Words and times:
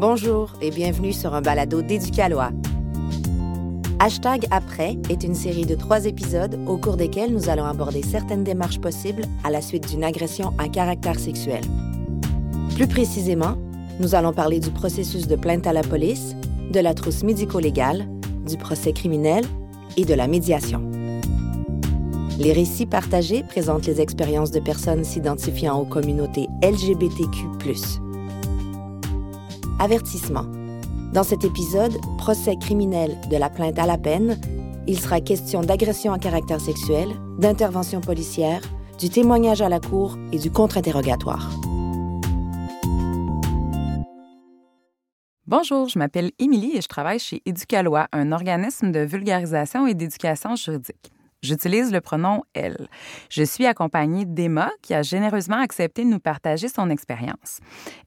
Bonjour 0.00 0.54
et 0.62 0.70
bienvenue 0.70 1.12
sur 1.12 1.34
un 1.34 1.42
balado 1.42 1.82
d'Éducalois. 1.82 2.52
Hashtag 3.98 4.46
Après 4.50 4.96
est 5.10 5.24
une 5.24 5.34
série 5.34 5.66
de 5.66 5.74
trois 5.74 6.06
épisodes 6.06 6.58
au 6.66 6.78
cours 6.78 6.96
desquels 6.96 7.34
nous 7.34 7.50
allons 7.50 7.66
aborder 7.66 8.02
certaines 8.02 8.42
démarches 8.42 8.80
possibles 8.80 9.24
à 9.44 9.50
la 9.50 9.60
suite 9.60 9.90
d'une 9.90 10.02
agression 10.02 10.54
à 10.56 10.68
caractère 10.68 11.18
sexuel. 11.18 11.60
Plus 12.76 12.86
précisément, 12.86 13.58
nous 13.98 14.14
allons 14.14 14.32
parler 14.32 14.58
du 14.58 14.70
processus 14.70 15.26
de 15.26 15.36
plainte 15.36 15.66
à 15.66 15.74
la 15.74 15.82
police, 15.82 16.34
de 16.72 16.80
la 16.80 16.94
trousse 16.94 17.22
médico-légale, 17.22 18.08
du 18.48 18.56
procès 18.56 18.94
criminel 18.94 19.44
et 19.98 20.06
de 20.06 20.14
la 20.14 20.28
médiation. 20.28 20.82
Les 22.38 22.54
récits 22.54 22.86
partagés 22.86 23.42
présentent 23.42 23.84
les 23.84 24.00
expériences 24.00 24.50
de 24.50 24.60
personnes 24.60 25.04
s'identifiant 25.04 25.78
aux 25.78 25.84
communautés 25.84 26.48
LGBTQ. 26.62 28.09
Avertissement. 29.80 30.44
Dans 31.14 31.22
cet 31.22 31.42
épisode, 31.42 31.96
procès 32.18 32.56
criminel 32.56 33.16
de 33.30 33.36
la 33.38 33.48
plainte 33.48 33.78
à 33.78 33.86
la 33.86 33.96
peine, 33.96 34.38
il 34.86 35.00
sera 35.00 35.22
question 35.22 35.62
d'agression 35.62 36.12
à 36.12 36.18
caractère 36.18 36.60
sexuel, 36.60 37.08
d'intervention 37.38 38.02
policière, 38.02 38.60
du 38.98 39.08
témoignage 39.08 39.62
à 39.62 39.70
la 39.70 39.80
cour 39.80 40.18
et 40.32 40.38
du 40.38 40.50
contre-interrogatoire. 40.50 41.50
Bonjour, 45.46 45.88
je 45.88 45.98
m'appelle 45.98 46.30
Émilie 46.38 46.76
et 46.76 46.82
je 46.82 46.88
travaille 46.88 47.18
chez 47.18 47.40
Éducalois, 47.46 48.06
un 48.12 48.32
organisme 48.32 48.92
de 48.92 49.00
vulgarisation 49.00 49.86
et 49.86 49.94
d'éducation 49.94 50.56
juridique. 50.56 51.10
J'utilise 51.42 51.90
le 51.90 52.02
pronom 52.02 52.42
elle. 52.52 52.88
Je 53.30 53.42
suis 53.42 53.64
accompagnée 53.64 54.26
d'Emma 54.26 54.70
qui 54.82 54.92
a 54.92 55.02
généreusement 55.02 55.56
accepté 55.56 56.04
de 56.04 56.10
nous 56.10 56.18
partager 56.18 56.68
son 56.68 56.90
expérience. 56.90 57.60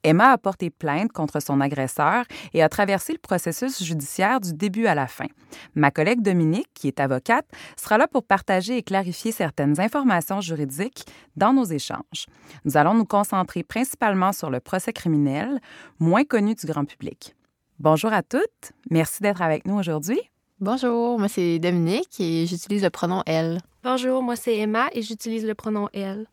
Emma 0.03 0.31
a 0.31 0.37
porté 0.37 0.69
plainte 0.69 1.11
contre 1.11 1.39
son 1.41 1.59
agresseur 1.59 2.25
et 2.53 2.61
a 2.61 2.69
traversé 2.69 3.13
le 3.13 3.17
processus 3.17 3.83
judiciaire 3.83 4.39
du 4.39 4.53
début 4.53 4.85
à 4.85 4.93
la 4.93 5.07
fin. 5.07 5.25
Ma 5.73 5.89
collègue 5.89 6.21
Dominique, 6.21 6.69
qui 6.75 6.87
est 6.87 6.99
avocate, 6.99 7.47
sera 7.75 7.97
là 7.97 8.07
pour 8.07 8.23
partager 8.23 8.77
et 8.77 8.83
clarifier 8.83 9.31
certaines 9.31 9.79
informations 9.79 10.39
juridiques 10.39 11.05
dans 11.35 11.53
nos 11.53 11.65
échanges. 11.65 12.27
Nous 12.65 12.77
allons 12.77 12.93
nous 12.93 13.05
concentrer 13.05 13.63
principalement 13.63 14.31
sur 14.31 14.51
le 14.51 14.59
procès 14.59 14.93
criminel, 14.93 15.59
moins 15.99 16.23
connu 16.23 16.53
du 16.53 16.67
grand 16.67 16.85
public. 16.85 17.35
Bonjour 17.79 18.13
à 18.13 18.21
toutes. 18.21 18.73
Merci 18.91 19.23
d'être 19.23 19.41
avec 19.41 19.65
nous 19.65 19.75
aujourd'hui. 19.75 20.21
Bonjour, 20.63 21.19
moi 21.19 21.27
c'est 21.27 21.59
Dominique 21.59 22.21
et 22.21 22.45
j'utilise 22.45 22.83
le 22.83 22.89
pronom 22.89 23.21
elle. 23.25 23.57
Bonjour, 23.83 24.23
moi 24.23 24.37
c'est 24.37 24.55
Emma 24.59 24.87
et 24.93 25.01
j'utilise 25.01 25.45
le 25.45 25.55
pronom 25.55 25.89
elle. 25.91 26.25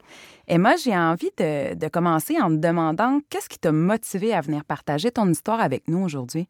Emma, 0.47 0.77
j'ai 0.77 0.97
envie 0.97 1.33
de, 1.37 1.75
de, 1.75 1.89
commencer 1.89 2.41
en 2.41 2.48
te 2.48 2.55
demandant 2.55 3.19
qu'est-ce 3.28 3.48
qui 3.48 3.59
t'a 3.59 3.72
motivé 3.72 4.33
à 4.33 4.41
venir 4.41 4.64
partager 4.64 5.11
ton 5.11 5.28
histoire 5.28 5.61
avec 5.61 5.89
nous 5.89 5.98
aujourd'hui? 6.05 6.47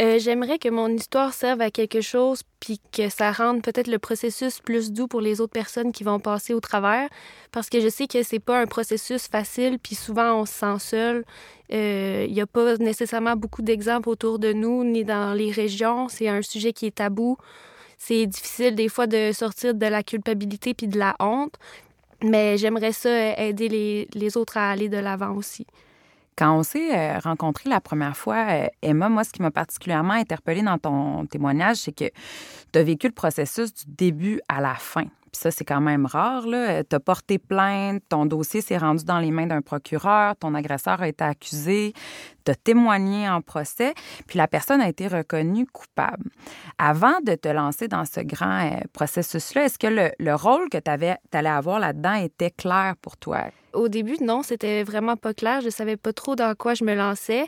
Euh, 0.00 0.18
J'aimerais 0.18 0.58
que 0.58 0.70
mon 0.70 0.88
histoire 0.88 1.34
serve 1.34 1.60
à 1.60 1.70
quelque 1.70 2.00
chose 2.00 2.42
puis 2.58 2.80
que 2.90 3.10
ça 3.10 3.32
rende 3.32 3.60
peut-être 3.60 3.86
le 3.86 3.98
processus 3.98 4.58
plus 4.60 4.92
doux 4.92 5.06
pour 5.06 5.20
les 5.20 5.42
autres 5.42 5.52
personnes 5.52 5.92
qui 5.92 6.04
vont 6.04 6.18
passer 6.18 6.54
au 6.54 6.60
travers 6.60 7.06
parce 7.52 7.68
que 7.68 7.80
je 7.80 7.88
sais 7.88 8.06
que 8.06 8.22
c'est 8.22 8.38
pas 8.38 8.58
un 8.58 8.66
processus 8.66 9.28
facile 9.28 9.78
puis 9.78 9.94
souvent 9.94 10.40
on 10.40 10.46
se 10.46 10.54
sent 10.54 10.78
seul. 10.78 11.24
Il 11.68 11.76
euh, 11.76 12.26
n'y 12.28 12.40
a 12.40 12.46
pas 12.46 12.78
nécessairement 12.78 13.36
beaucoup 13.36 13.60
d'exemples 13.60 14.08
autour 14.08 14.38
de 14.38 14.54
nous 14.54 14.84
ni 14.84 15.04
dans 15.04 15.34
les 15.34 15.50
régions. 15.50 16.08
C'est 16.08 16.28
un 16.28 16.40
sujet 16.40 16.72
qui 16.72 16.86
est 16.86 16.94
tabou. 16.94 17.36
C'est 17.98 18.26
difficile 18.26 18.74
des 18.74 18.88
fois 18.88 19.06
de 19.06 19.32
sortir 19.32 19.74
de 19.74 19.86
la 19.86 20.02
culpabilité 20.02 20.72
puis 20.72 20.88
de 20.88 20.98
la 20.98 21.14
honte, 21.20 21.56
mais 22.22 22.56
j'aimerais 22.56 22.92
ça 22.92 23.10
euh, 23.10 23.34
aider 23.36 23.68
les, 23.68 24.08
les 24.14 24.36
autres 24.38 24.56
à 24.56 24.70
aller 24.70 24.88
de 24.88 24.96
l'avant 24.96 25.34
aussi. 25.34 25.66
Quand 26.40 26.56
on 26.56 26.62
s'est 26.62 26.96
euh, 26.98 27.18
rencontrés 27.18 27.68
la 27.68 27.82
première 27.82 28.16
fois, 28.16 28.46
euh, 28.48 28.66
Emma, 28.80 29.10
moi, 29.10 29.24
ce 29.24 29.30
qui 29.30 29.42
m'a 29.42 29.50
particulièrement 29.50 30.14
interpellée 30.14 30.62
dans 30.62 30.78
ton 30.78 31.26
témoignage, 31.26 31.76
c'est 31.76 31.92
que 31.92 32.06
tu 32.72 32.78
as 32.78 32.82
vécu 32.82 33.08
le 33.08 33.12
processus 33.12 33.74
du 33.74 33.84
début 33.86 34.40
à 34.48 34.62
la 34.62 34.74
fin. 34.74 35.04
Puis 35.32 35.40
ça, 35.42 35.50
c'est 35.50 35.64
quand 35.64 35.80
même 35.80 36.06
rare. 36.06 36.44
Tu 36.44 36.96
as 36.96 37.00
porté 37.00 37.38
plainte, 37.38 38.02
ton 38.08 38.26
dossier 38.26 38.60
s'est 38.60 38.78
rendu 38.78 39.04
dans 39.04 39.18
les 39.18 39.30
mains 39.30 39.46
d'un 39.46 39.62
procureur, 39.62 40.36
ton 40.36 40.54
agresseur 40.54 41.00
a 41.00 41.08
été 41.08 41.24
accusé, 41.24 41.92
tu 42.44 42.50
as 42.50 42.54
témoigné 42.54 43.28
en 43.28 43.40
procès, 43.40 43.94
puis 44.26 44.38
la 44.38 44.48
personne 44.48 44.80
a 44.80 44.88
été 44.88 45.06
reconnue 45.06 45.66
coupable. 45.66 46.30
Avant 46.78 47.20
de 47.24 47.34
te 47.34 47.48
lancer 47.48 47.88
dans 47.88 48.04
ce 48.04 48.20
grand 48.20 48.64
euh, 48.64 48.80
processus-là, 48.92 49.66
est-ce 49.66 49.78
que 49.78 49.86
le, 49.86 50.10
le, 50.18 50.34
rôle 50.34 50.68
que 50.68 50.78
tu 50.78 50.90
allais 50.90 51.48
avoir 51.48 51.78
là-dedans 51.78 52.14
était 52.14 52.50
clair 52.50 52.94
pour 53.00 53.16
toi? 53.16 53.44
Au 53.72 53.88
début, 53.88 54.16
non, 54.20 54.42
c'était 54.42 54.82
vraiment 54.82 55.16
pas 55.16 55.32
clair. 55.32 55.60
Je 55.60 55.70
savais 55.70 55.96
pas 55.96 56.12
trop 56.12 56.34
dans 56.34 56.54
quoi 56.56 56.74
je 56.74 56.84
me 56.84 56.94
lançais. 56.94 57.46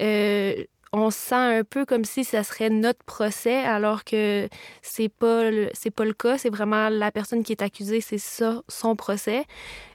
Euh, 0.00 0.64
on 0.92 1.10
se 1.10 1.18
sent 1.18 1.34
un 1.34 1.64
peu 1.64 1.86
comme 1.86 2.04
si 2.04 2.22
ça 2.22 2.44
serait 2.44 2.68
notre 2.68 3.02
procès, 3.04 3.56
alors 3.64 4.04
que 4.04 4.48
c'est 4.82 5.08
pas 5.08 5.50
c'est 5.72 5.90
pas 5.90 6.04
le 6.04 6.12
cas. 6.12 6.36
C'est 6.36 6.50
vraiment 6.50 6.90
la 6.90 7.10
personne 7.10 7.42
qui 7.42 7.52
est 7.52 7.62
accusée, 7.62 8.02
c'est 8.02 8.18
ça 8.18 8.62
son 8.68 8.94
procès. 8.94 9.44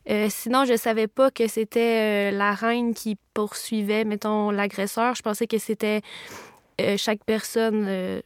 Euh, 0.09 0.27
sinon, 0.29 0.65
je 0.65 0.75
savais 0.75 1.07
pas 1.07 1.29
que 1.29 1.47
c'était 1.47 2.31
euh, 2.31 2.37
la 2.37 2.53
reine 2.53 2.93
qui 2.95 3.17
poursuivait, 3.33 4.05
mettons, 4.05 4.49
l'agresseur. 4.49 5.13
Je 5.13 5.21
pensais 5.21 5.45
que 5.45 5.59
c'était 5.59 6.01
euh, 6.81 6.97
chaque 6.97 7.23
personne 7.25 8.21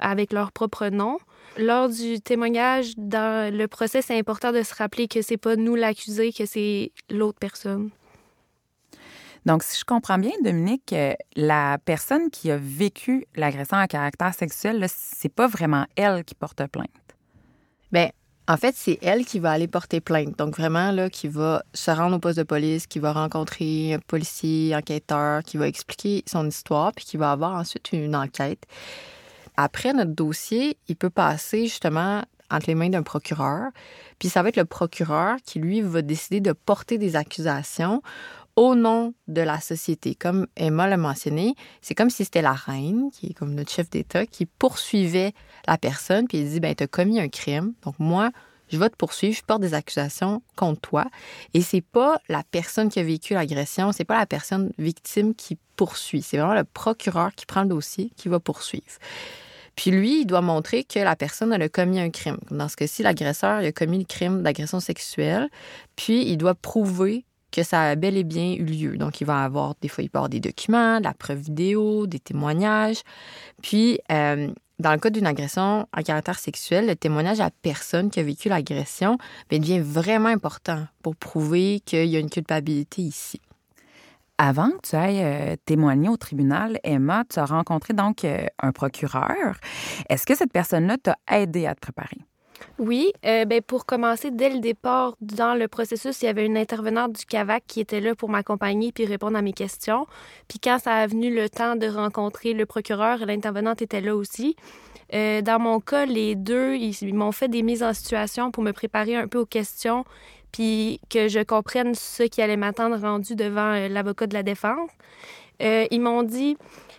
avec 0.00 0.32
leur 0.32 0.50
propre 0.50 0.88
nom. 0.88 1.18
Lors 1.58 1.88
du 1.88 2.20
témoignage 2.20 2.92
dans 2.96 3.54
le 3.54 3.66
procès, 3.68 4.02
c'est 4.02 4.18
important 4.18 4.52
de 4.52 4.62
se 4.62 4.74
rappeler 4.74 5.08
que 5.08 5.22
c'est 5.22 5.36
pas 5.36 5.56
nous 5.56 5.74
l'accusé, 5.74 6.32
que 6.32 6.44
c'est 6.44 6.90
l'autre 7.08 7.38
personne. 7.38 7.90
Donc, 9.46 9.62
si 9.62 9.78
je 9.78 9.84
comprends 9.84 10.18
bien, 10.18 10.32
Dominique, 10.42 10.92
euh, 10.92 11.14
la 11.36 11.78
personne 11.84 12.30
qui 12.30 12.50
a 12.50 12.56
vécu 12.56 13.26
l'agression 13.36 13.76
à 13.76 13.86
caractère 13.86 14.34
sexuel, 14.34 14.84
c'est 14.88 15.28
pas 15.28 15.46
vraiment 15.46 15.86
elle 15.94 16.24
qui 16.24 16.34
porte 16.34 16.66
plainte. 16.66 16.90
Bien, 17.92 18.10
en 18.48 18.56
fait, 18.56 18.74
c'est 18.76 18.98
elle 19.02 19.24
qui 19.24 19.38
va 19.38 19.52
aller 19.52 19.68
porter 19.68 20.00
plainte. 20.00 20.36
Donc, 20.36 20.56
vraiment, 20.56 20.90
là, 20.90 21.08
qui 21.08 21.28
va 21.28 21.62
se 21.74 21.92
rendre 21.92 22.16
au 22.16 22.18
poste 22.18 22.38
de 22.38 22.42
police, 22.42 22.88
qui 22.88 22.98
va 22.98 23.12
rencontrer 23.12 23.94
un 23.94 24.00
policier, 24.00 24.74
enquêteur, 24.74 25.44
qui 25.44 25.58
va 25.58 25.68
expliquer 25.68 26.24
son 26.26 26.48
histoire, 26.48 26.90
puis 26.92 27.04
qui 27.04 27.16
va 27.16 27.30
avoir 27.30 27.52
ensuite 27.52 27.92
une 27.92 28.16
enquête. 28.16 28.64
Après, 29.56 29.92
notre 29.92 30.12
dossier, 30.12 30.76
il 30.88 30.96
peut 30.96 31.10
passer 31.10 31.66
justement 31.66 32.22
entre 32.50 32.66
les 32.66 32.74
mains 32.74 32.90
d'un 32.90 33.02
procureur. 33.02 33.70
Puis 34.18 34.28
ça 34.28 34.42
va 34.42 34.48
être 34.48 34.56
le 34.56 34.64
procureur 34.64 35.36
qui, 35.44 35.60
lui, 35.60 35.82
va 35.82 36.02
décider 36.02 36.40
de 36.40 36.52
porter 36.52 36.98
des 36.98 37.16
accusations 37.16 38.02
au 38.56 38.74
nom 38.74 39.14
de 39.28 39.42
la 39.42 39.60
société. 39.60 40.14
Comme 40.14 40.46
Emma 40.56 40.88
l'a 40.88 40.96
mentionné, 40.96 41.54
c'est 41.82 41.94
comme 41.94 42.10
si 42.10 42.24
c'était 42.24 42.42
la 42.42 42.54
reine, 42.54 43.10
qui 43.12 43.26
est 43.26 43.34
comme 43.34 43.54
notre 43.54 43.70
chef 43.70 43.88
d'État, 43.90 44.26
qui 44.26 44.46
poursuivait 44.46 45.32
la 45.68 45.78
personne, 45.78 46.26
puis 46.26 46.38
il 46.38 46.48
dit, 46.48 46.60
ben, 46.60 46.74
tu 46.74 46.82
as 46.82 46.86
commis 46.86 47.20
un 47.20 47.28
crime, 47.28 47.74
donc 47.82 47.94
moi, 47.98 48.30
je 48.68 48.78
vais 48.78 48.88
te 48.88 48.96
poursuivre, 48.96 49.36
je 49.36 49.42
porte 49.42 49.60
des 49.60 49.74
accusations 49.74 50.42
contre 50.56 50.80
toi. 50.80 51.04
Et 51.54 51.60
c'est 51.60 51.82
pas 51.82 52.18
la 52.28 52.42
personne 52.50 52.88
qui 52.88 52.98
a 52.98 53.02
vécu 53.02 53.34
l'agression, 53.34 53.92
c'est 53.92 54.04
pas 54.04 54.18
la 54.18 54.26
personne 54.26 54.72
victime 54.78 55.34
qui 55.34 55.58
poursuit, 55.76 56.22
c'est 56.22 56.38
vraiment 56.38 56.54
le 56.54 56.64
procureur 56.64 57.34
qui 57.34 57.46
prend 57.46 57.62
le 57.62 57.68
dossier 57.68 58.10
qui 58.16 58.28
va 58.28 58.40
poursuivre. 58.40 58.84
Puis 59.76 59.90
lui, 59.90 60.22
il 60.22 60.26
doit 60.26 60.40
montrer 60.40 60.84
que 60.84 60.98
la 60.98 61.14
personne 61.16 61.52
a 61.52 61.68
commis 61.68 62.00
un 62.00 62.08
crime. 62.08 62.38
Dans 62.50 62.66
ce 62.66 62.76
cas-ci, 62.76 63.02
l'agresseur 63.02 63.58
a 63.58 63.72
commis 63.72 63.98
le 63.98 64.04
crime 64.04 64.42
d'agression 64.42 64.80
sexuelle, 64.80 65.50
puis 65.96 66.26
il 66.26 66.38
doit 66.38 66.54
prouver 66.54 67.26
que 67.56 67.62
ça 67.62 67.82
a 67.82 67.94
bel 67.94 68.18
et 68.18 68.24
bien 68.24 68.52
eu 68.52 68.64
lieu. 68.64 68.96
Donc, 68.98 69.22
il 69.22 69.24
va 69.24 69.42
avoir, 69.42 69.74
des 69.80 69.88
fois, 69.88 70.04
avoir 70.04 70.28
des 70.28 70.40
documents, 70.40 70.98
de 70.98 71.04
la 71.04 71.14
preuve 71.14 71.38
vidéo, 71.38 72.06
des 72.06 72.20
témoignages. 72.20 73.00
Puis, 73.62 73.98
euh, 74.12 74.48
dans 74.78 74.92
le 74.92 74.98
cas 74.98 75.08
d'une 75.08 75.26
agression 75.26 75.88
à 75.90 76.02
caractère 76.02 76.38
sexuel, 76.38 76.86
le 76.86 76.94
témoignage 76.96 77.40
à 77.40 77.50
personne 77.62 78.10
qui 78.10 78.20
a 78.20 78.22
vécu 78.22 78.50
l'agression 78.50 79.16
ben, 79.48 79.58
devient 79.58 79.80
vraiment 79.80 80.28
important 80.28 80.86
pour 81.02 81.16
prouver 81.16 81.80
qu'il 81.80 82.04
y 82.04 82.16
a 82.16 82.18
une 82.18 82.28
culpabilité 82.28 83.00
ici. 83.00 83.40
Avant 84.36 84.68
que 84.68 84.90
tu 84.90 84.96
ailles 84.96 85.22
euh, 85.22 85.56
témoigner 85.64 86.10
au 86.10 86.18
tribunal, 86.18 86.78
Emma, 86.84 87.24
tu 87.26 87.38
as 87.38 87.46
rencontré 87.46 87.94
donc 87.94 88.22
euh, 88.26 88.44
un 88.60 88.72
procureur. 88.72 89.58
Est-ce 90.10 90.26
que 90.26 90.34
cette 90.34 90.52
personne-là 90.52 90.98
t'a 90.98 91.16
aidé 91.32 91.64
à 91.64 91.74
te 91.74 91.80
préparer? 91.80 92.18
Oui, 92.78 93.12
euh, 93.24 93.44
ben 93.44 93.62
pour 93.62 93.86
commencer, 93.86 94.30
dès 94.30 94.50
le 94.50 94.60
départ, 94.60 95.16
dans 95.20 95.54
le 95.54 95.68
processus, 95.68 96.20
il 96.22 96.26
y 96.26 96.28
avait 96.28 96.44
une 96.44 96.58
intervenante 96.58 97.12
du 97.12 97.24
CAVAC 97.24 97.64
qui 97.66 97.80
était 97.80 98.00
là 98.00 98.14
pour 98.14 98.28
m'accompagner 98.28 98.92
puis 98.92 99.06
répondre 99.06 99.36
à 99.36 99.42
mes 99.42 99.52
questions. 99.52 100.06
Puis 100.48 100.58
quand 100.58 100.78
ça 100.78 100.94
a 100.94 101.06
venu 101.06 101.34
le 101.34 101.48
temps 101.48 101.76
de 101.76 101.86
rencontrer 101.86 102.52
le 102.52 102.66
procureur, 102.66 103.24
l'intervenante 103.24 103.80
était 103.82 104.00
là 104.00 104.14
aussi. 104.14 104.56
Euh, 105.14 105.40
dans 105.40 105.58
mon 105.58 105.80
cas, 105.80 106.04
les 106.04 106.34
deux, 106.34 106.74
ils, 106.74 107.14
m'ont 107.14 107.32
fait 107.32 107.48
des 107.48 107.62
mises 107.62 107.82
en 107.82 107.94
situation 107.94 108.50
pour 108.50 108.62
me 108.62 108.72
préparer 108.72 109.16
un 109.16 109.28
peu 109.28 109.38
aux 109.38 109.46
questions 109.46 110.04
puis 110.52 111.00
que 111.10 111.28
je 111.28 111.40
comprenne 111.42 111.94
ce 111.94 112.22
qui 112.22 112.40
allait 112.40 112.56
m'attendre 112.56 112.98
rendu 112.98 113.36
devant 113.36 113.72
euh, 113.72 113.88
l'avocat 113.88 114.26
de 114.26 114.34
la 114.34 114.42
défense. 114.42 114.90
Ils 115.58 116.00
m'ont 116.02 116.22
dit 116.22 116.58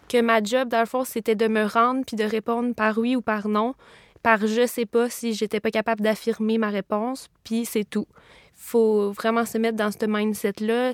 que 0.09 0.19
ma 0.19 0.41
job, 0.41 0.69
dans 0.69 0.79
le 0.79 0.87
fond, 0.87 1.03
c'était 1.03 1.35
de 1.35 1.47
me 1.47 1.65
rendre 1.65 2.03
puis 2.05 2.15
de 2.15 2.23
répondre 2.23 2.73
par 2.73 2.97
oui 2.97 3.15
ou 3.15 3.21
par 3.21 3.47
non 3.47 3.75
par 4.23 4.45
je 4.45 4.65
sais 4.67 4.85
pas 4.85 5.09
si 5.09 5.33
j'étais 5.33 5.59
pas 5.59 5.71
capable 5.71 6.01
d'affirmer 6.01 6.57
ma 6.57 6.69
réponse, 6.69 7.27
puis 7.43 7.65
c'est 7.65 7.85
tout. 7.85 8.07
Faut 8.55 9.11
vraiment 9.11 9.45
se 9.45 9.57
mettre 9.57 9.77
dans 9.77 9.91
ce 9.91 10.05
mindset-là. 10.05 10.93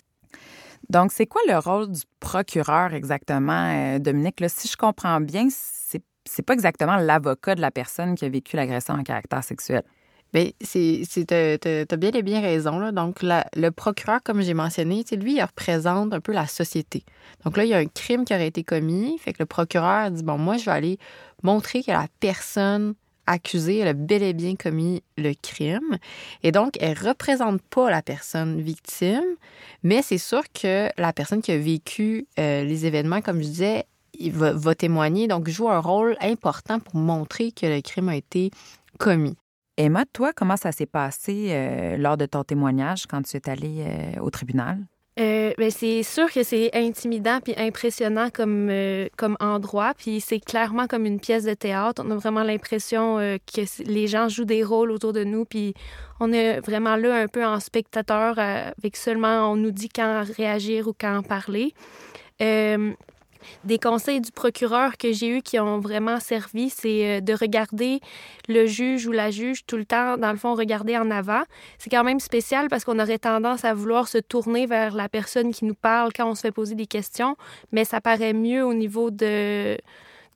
Donc, 0.90 1.12
c'est 1.12 1.26
quoi 1.26 1.42
le 1.48 1.58
rôle 1.58 1.92
du 1.92 2.02
procureur 2.20 2.94
exactement, 2.94 3.96
euh, 3.96 4.00
Dominique? 4.00 4.40
Là, 4.40 4.50
si 4.50 4.68
je 4.68 4.76
comprends 4.76 5.22
bien, 5.22 5.48
c'est, 5.50 6.04
c'est 6.26 6.44
pas 6.44 6.54
exactement 6.54 6.98
l'avocat 6.98 7.56
de 7.56 7.62
la 7.62 7.72
personne 7.72 8.16
qui 8.16 8.26
a 8.26 8.30
vécu 8.30 8.56
l'agression 8.58 8.94
en 8.94 9.04
caractère 9.04 9.44
sexuel. 9.44 9.84
Bien, 10.34 10.50
c'est, 10.62 11.04
c'est, 11.08 11.26
t'as, 11.26 11.98
bien 11.98 12.12
et 12.12 12.24
bien 12.24 12.42
raison. 12.42 12.80
Là. 12.80 12.92
Donc, 12.92 13.20
le 13.22 13.70
procureur, 13.70 14.20
comme 14.24 14.42
j'ai 14.42 14.56
mentionné, 14.56 15.04
lui, 15.14 15.36
il 15.36 15.42
représente 15.42 16.12
un 16.12 16.20
peu 16.20 16.32
la 16.32 16.48
société. 16.48 17.06
Donc 17.46 17.56
là, 17.56 17.66
il 17.66 17.70
y 17.70 17.74
a 17.74 17.78
un 17.78 17.86
crime 17.86 18.26
qui 18.26 18.34
aurait 18.34 18.48
été 18.48 18.64
commis. 18.64 19.18
Fait 19.20 19.32
que 19.32 19.38
le 19.40 19.46
procureur 19.46 20.10
dit, 20.10 20.24
bon, 20.24 20.40
moi, 20.40 20.58
je 20.58 20.66
vais 20.66 20.72
aller 20.72 20.98
montrer 21.44 21.84
que 21.84 21.92
la 21.92 22.08
personne 22.20 22.96
accusée, 23.28 23.80
elle 23.80 23.88
a 23.88 23.94
bel 23.94 24.24
et 24.24 24.34
bien 24.34 24.56
commis 24.56 25.02
le 25.18 25.34
crime. 25.34 25.98
Et 26.44 26.52
donc, 26.52 26.78
elle 26.80 26.98
ne 27.02 27.08
représente 27.08 27.62
pas 27.62 27.90
la 27.90 28.02
personne 28.02 28.62
victime, 28.62 29.24
mais 29.84 30.02
c'est 30.02 30.18
sûr 30.18 30.44
que 30.54 30.90
la 30.98 31.14
personne 31.14 31.42
qui 31.42 31.52
a 31.52 31.58
vécu 31.58 32.28
euh, 32.40 32.64
les 32.64 32.86
événements, 32.86 33.22
comme 33.22 33.38
je 33.42 33.48
disais, 33.48 33.86
va, 34.30 34.76
témoigner, 34.76 35.28
donc 35.28 35.50
joue 35.50 35.70
un 35.70 35.80
rôle 35.80 36.16
important 36.22 36.80
pour 36.80 36.96
montrer 36.96 37.52
que 37.52 37.66
le 37.66 37.82
crime 37.82 38.10
a 38.10 38.16
été 38.16 38.52
commis. 39.00 39.36
Emma, 39.76 40.06
toi, 40.06 40.34
comment 40.36 40.58
ça 40.58 40.72
s'est 40.72 40.86
passé 40.86 41.48
euh, 41.50 41.98
lors 41.98 42.16
de 42.16 42.28
ton 42.28 42.44
témoignage 42.44 43.08
quand 43.08 43.24
tu 43.24 43.38
es 43.38 43.50
allée 43.50 43.84
euh, 43.88 44.22
au 44.22 44.30
tribunal? 44.30 44.78
Euh, 45.20 45.54
ben, 45.58 45.70
c'est 45.70 46.02
sûr 46.02 46.32
que 46.32 46.42
c'est 46.42 46.72
intimidant 46.74 47.40
puis 47.40 47.54
impressionnant 47.56 48.30
comme, 48.34 48.72
comme 49.16 49.38
endroit, 49.40 49.94
puis 49.96 50.20
c'est 50.20 50.40
clairement 50.40 50.88
comme 50.88 51.06
une 51.06 51.20
pièce 51.20 51.44
de 51.44 51.54
théâtre. 51.54 52.02
On 52.04 52.10
a 52.12 52.16
vraiment 52.16 52.44
l'impression 52.44 53.18
que 53.18 53.84
les 53.84 54.08
gens 54.08 54.28
jouent 54.28 54.46
des 54.46 54.64
rôles 54.64 54.90
autour 54.92 55.14
de 55.14 55.24
nous, 55.24 55.46
puis 55.46 55.76
on 56.20 56.34
est 56.34 56.60
vraiment 56.62 56.96
là 56.96 57.16
un 57.16 57.28
peu 57.28 57.46
en 57.46 57.60
spectateur 57.60 58.40
avec 58.40 58.98
seulement 58.98 59.52
on 59.52 59.56
nous 59.56 59.72
dit 59.72 59.90
quand 59.90 60.24
réagir 60.36 60.88
ou 60.88 60.94
quand 61.00 61.22
parler 61.22 61.74
des 63.64 63.80
conseils 63.80 64.22
du 64.22 64.32
procureur 64.32 64.98
que 64.98 65.12
j'ai 65.12 65.38
eus 65.38 65.42
qui 65.42 65.60
ont 65.60 65.80
vraiment 65.80 66.20
servi, 66.20 66.70
c'est 66.70 67.18
euh, 67.18 67.22
de 67.22 67.34
regarder 67.34 68.00
le 68.48 68.66
juge 68.66 69.08
ou 69.08 69.12
la 69.12 69.32
juge 69.32 69.66
tout 69.66 69.78
le 69.78 69.86
temps, 69.86 70.18
dans 70.18 70.32
le 70.32 70.38
fond, 70.38 70.54
regarder 70.54 70.98
en 70.98 71.12
avant. 71.12 71.44
C'est 71.78 71.90
quand 71.90 72.04
même 72.04 72.20
spécial 72.20 72.68
parce 72.70 72.84
qu'on 72.84 73.00
aurait 73.00 73.20
tendance 73.20 73.66
à 73.66 73.74
vouloir 73.74 74.08
se 74.08 74.18
tourner 74.18 74.66
vers 74.66 74.96
la 74.96 75.10
personne 75.10 75.52
qui 75.52 75.66
nous 75.66 75.76
parle 75.76 76.12
quand 76.14 76.30
on 76.30 76.36
se 76.36 76.42
fait 76.42 76.52
poser 76.52 76.76
des 76.76 76.88
questions, 76.88 77.36
mais 77.72 77.86
ça 77.86 78.02
paraît 78.02 78.34
mieux 78.34 78.66
au 78.66 78.74
niveau 78.74 79.12
de 79.12 79.78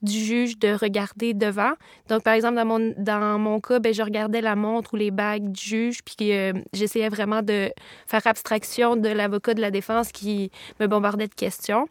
du 0.02 0.18
juge 0.18 0.58
de 0.58 0.74
regarder 0.74 1.34
devant. 1.34 1.72
Donc, 2.08 2.22
par 2.22 2.34
exemple, 2.34 2.56
dans 2.56 2.64
mon, 2.64 2.94
dans 2.96 3.38
mon 3.38 3.60
cas, 3.60 3.78
ben, 3.78 3.92
je 3.92 4.02
regardais 4.02 4.40
la 4.40 4.56
montre 4.56 4.94
ou 4.94 4.96
les 4.96 5.10
bagues 5.10 5.50
du 5.50 5.60
juge, 5.60 6.02
puis 6.04 6.32
euh, 6.32 6.52
j'essayais 6.72 7.08
vraiment 7.08 7.42
de 7.42 7.70
faire 8.06 8.26
abstraction 8.26 8.96
de 8.96 9.08
l'avocat 9.08 9.54
de 9.54 9.60
la 9.60 9.70
défense 9.70 10.12
qui 10.12 10.50
me 10.80 10.86
bombardait 10.86 11.28
de 11.28 11.34
questions. 11.34 11.88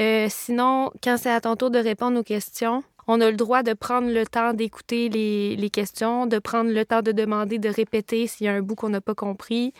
Euh, 0.00 0.26
sinon, 0.30 0.90
quand 1.02 1.16
c'est 1.16 1.30
à 1.30 1.40
ton 1.40 1.56
tour 1.56 1.70
de 1.70 1.78
répondre 1.78 2.20
aux 2.20 2.24
questions, 2.24 2.84
on 3.08 3.20
a 3.20 3.30
le 3.30 3.36
droit 3.36 3.62
de 3.62 3.72
prendre 3.72 4.08
le 4.12 4.26
temps 4.26 4.52
d'écouter 4.52 5.08
les, 5.08 5.70
questions, 5.70 6.26
de 6.26 6.38
prendre 6.38 6.70
le 6.70 6.84
temps 6.84 7.00
de 7.00 7.10
demander, 7.10 7.58
de 7.58 7.68
répéter 7.70 8.26
s'il 8.26 8.46
y 8.46 8.48
a 8.48 8.52
un 8.52 8.60
bout 8.60 8.74
qu'on 8.74 8.90
n'a 8.90 9.00
pas 9.00 9.14
compris. 9.14 9.72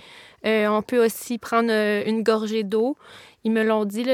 Euh, 0.47 0.67
on 0.69 0.83
peut 0.83 1.05
aussi 1.05 1.39
prendre 1.39 1.71
euh, 1.71 2.03
une 2.07 2.23
gorgée 2.23 2.65
d'eau. 2.65 2.97
Ils 3.45 3.53
me 3.53 3.63
l'ont 3.63 3.85
dit, 3.85 4.05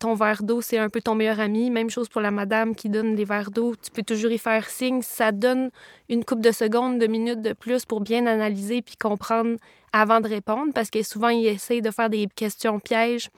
ton 0.00 0.14
verre 0.14 0.42
d'eau, 0.42 0.60
c'est 0.62 0.78
un 0.78 0.88
peu 0.88 1.00
ton 1.00 1.14
meilleur 1.14 1.38
ami. 1.38 1.70
Même 1.70 1.90
chose 1.90 2.08
pour 2.08 2.22
la 2.22 2.30
madame 2.30 2.74
qui 2.74 2.88
donne 2.88 3.14
les 3.14 3.24
verres 3.24 3.50
d'eau. 3.50 3.74
Tu 3.80 3.90
peux 3.90 4.02
toujours 4.02 4.32
y 4.32 4.38
faire 4.38 4.68
signe. 4.68 5.02
Ça 5.02 5.32
donne 5.32 5.70
une 6.08 6.24
coupe 6.24 6.40
de 6.40 6.50
secondes, 6.50 6.98
de 6.98 7.06
minutes 7.06 7.42
de 7.42 7.52
plus 7.52 7.84
pour 7.84 8.00
bien 8.00 8.26
analyser 8.26 8.82
puis 8.82 8.96
comprendre 8.96 9.56
avant 9.92 10.20
de 10.20 10.28
répondre 10.28 10.72
parce 10.74 10.90
que 10.90 11.02
souvent, 11.02 11.28
ils 11.28 11.46
essayent 11.46 11.82
de 11.82 11.90
faire 11.90 12.10
des 12.10 12.26
questions 12.34 12.80
pièges 12.80 13.28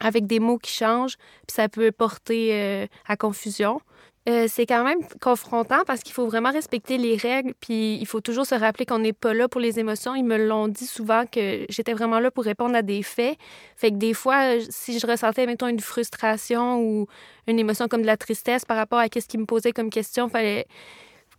avec 0.00 0.26
des 0.26 0.40
mots 0.40 0.58
qui 0.58 0.72
changent, 0.72 1.16
puis 1.46 1.54
ça 1.54 1.68
peut 1.68 1.92
porter 1.92 2.50
euh, 2.52 2.86
à 3.06 3.16
confusion. 3.16 3.80
Euh, 4.26 4.46
c'est 4.48 4.64
quand 4.64 4.84
même 4.84 5.00
confrontant 5.20 5.82
parce 5.86 6.00
qu'il 6.00 6.14
faut 6.14 6.26
vraiment 6.26 6.50
respecter 6.50 6.96
les 6.96 7.16
règles, 7.16 7.52
puis 7.60 7.96
il 7.96 8.06
faut 8.06 8.22
toujours 8.22 8.46
se 8.46 8.54
rappeler 8.54 8.86
qu'on 8.86 9.00
n'est 9.00 9.12
pas 9.12 9.34
là 9.34 9.48
pour 9.48 9.60
les 9.60 9.78
émotions. 9.78 10.14
Ils 10.14 10.24
me 10.24 10.38
l'ont 10.38 10.66
dit 10.66 10.86
souvent 10.86 11.24
que 11.30 11.66
j'étais 11.68 11.92
vraiment 11.92 12.20
là 12.20 12.30
pour 12.30 12.44
répondre 12.44 12.74
à 12.74 12.80
des 12.80 13.02
faits. 13.02 13.36
Fait 13.76 13.90
que 13.90 13.96
des 13.96 14.14
fois, 14.14 14.60
si 14.70 14.98
je 14.98 15.06
ressentais, 15.06 15.44
mettons, 15.44 15.68
une 15.68 15.80
frustration 15.80 16.80
ou 16.80 17.06
une 17.46 17.58
émotion 17.58 17.86
comme 17.86 18.00
de 18.00 18.06
la 18.06 18.16
tristesse 18.16 18.64
par 18.64 18.78
rapport 18.78 18.98
à 18.98 19.08
ce 19.14 19.26
qu'ils 19.26 19.40
me 19.40 19.46
posaient 19.46 19.72
comme 19.72 19.90
question, 19.90 20.30
fallait 20.30 20.66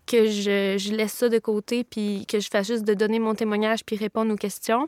que 0.06 0.28
je, 0.28 0.94
laisse 0.94 1.14
ça 1.14 1.30
de 1.30 1.40
côté 1.40 1.84
puis 1.84 2.26
que 2.28 2.40
je 2.40 2.50
fasse 2.50 2.68
juste 2.68 2.84
de 2.84 2.94
donner 2.94 3.20
mon 3.20 3.36
témoignage 3.36 3.84
puis 3.84 3.96
répondre 3.96 4.34
aux 4.34 4.38
questions. 4.38 4.88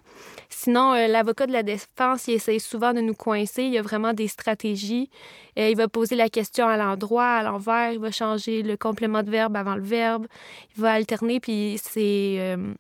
Sinon, 0.50 0.94
euh, 0.94 1.08
l'avocat 1.08 1.48
de 1.48 1.54
la 1.54 1.64
défense, 1.64 2.28
il 2.28 2.36
essaie 2.36 2.60
souvent 2.60 2.94
de 2.94 3.02
nous 3.02 3.14
coincer. 3.14 3.64
Il 3.64 3.74
y 3.74 3.78
a 3.78 3.82
vraiment 3.82 4.14
des 4.14 4.28
stratégies. 4.28 5.10
Euh, 5.58 5.70
il 5.70 5.76
va 5.76 5.88
poser 5.88 6.16
la 6.16 6.30
question 6.30 6.68
à 6.68 6.78
l'endroit, 6.78 7.26
à 7.26 7.44
l'envers. 7.44 7.92
Il 7.92 8.00
va 8.00 8.12
changer 8.12 8.64
le 8.64 8.78
complément 8.78 9.24
de 9.24 9.30
verbe 9.30 9.56
avant 9.56 9.76
le 9.76 9.84
verbe. 9.84 10.28
Il 10.76 10.82
va 10.82 10.94
alterner 10.94 11.40
puis 11.40 11.80
c'est... 11.82 12.38
Euh, 12.40 12.74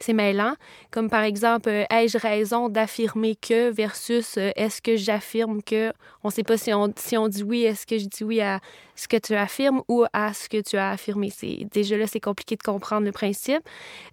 c'est 0.00 0.12
mêlant. 0.12 0.54
Comme 0.90 1.10
par 1.10 1.22
exemple, 1.22 1.68
euh, 1.68 1.84
ai-je 1.90 2.18
raison 2.18 2.68
d'affirmer 2.68 3.36
que 3.36 3.70
versus 3.70 4.36
euh, 4.38 4.50
est-ce 4.56 4.80
que 4.82 4.96
j'affirme 4.96 5.62
que. 5.62 5.92
On 6.24 6.28
ne 6.28 6.32
sait 6.32 6.42
pas 6.42 6.56
si 6.56 6.72
on, 6.72 6.92
si 6.96 7.16
on 7.16 7.28
dit 7.28 7.42
oui, 7.42 7.62
est-ce 7.62 7.86
que 7.86 7.98
je 7.98 8.06
dis 8.06 8.24
oui 8.24 8.40
à 8.40 8.60
ce 8.96 9.08
que 9.08 9.16
tu 9.16 9.34
affirmes 9.34 9.82
ou 9.88 10.04
à 10.12 10.34
ce 10.34 10.48
que 10.48 10.60
tu 10.60 10.76
as 10.76 10.90
affirmé? 10.90 11.30
C'est, 11.30 11.66
déjà 11.72 11.96
là, 11.96 12.06
c'est 12.06 12.20
compliqué 12.20 12.56
de 12.56 12.62
comprendre 12.62 13.06
le 13.06 13.12
principe. 13.12 13.62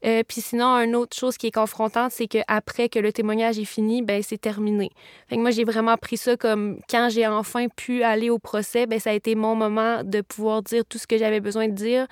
Euh, 0.06 0.24
puis 0.28 0.42
sinon, 0.42 0.78
une 0.78 0.96
autre 0.96 1.16
chose 1.18 1.38
qui 1.38 1.48
est 1.48 1.52
confrontante, 1.52 2.12
c'est 2.12 2.28
qu'après 2.28 2.90
que 2.90 3.00
le 3.00 3.12
témoignage 3.12 3.58
est 3.58 3.66
fini, 3.66 4.02
ben 4.02 4.22
c'est 4.22 4.40
terminé. 4.40 4.92
Fait 5.28 5.36
que 5.36 5.42
moi, 5.42 5.52
j'ai 5.52 5.64
vraiment 5.64 5.98
pris 5.98 6.18
ça 6.18 6.38
comme 6.38 6.80
quand 6.90 7.10
j'ai 7.10 7.28
enfin 7.28 7.68
pu 7.70 8.04
aller 8.04 8.30
au 8.30 8.40
procès, 8.40 8.86
ben 8.86 9.00
ça 9.00 9.12
a 9.12 9.14
été 9.14 9.36
mon 9.36 9.56
moment 9.56 10.04
de 10.04 10.22
pouvoir 10.22 10.62
dire 10.62 10.84
tout 10.86 10.98
ce 10.98 11.08
que 11.08 11.18
j'avais 11.18 11.40
besoin 11.40 11.68
de 11.68 11.74
dire. 11.74 12.08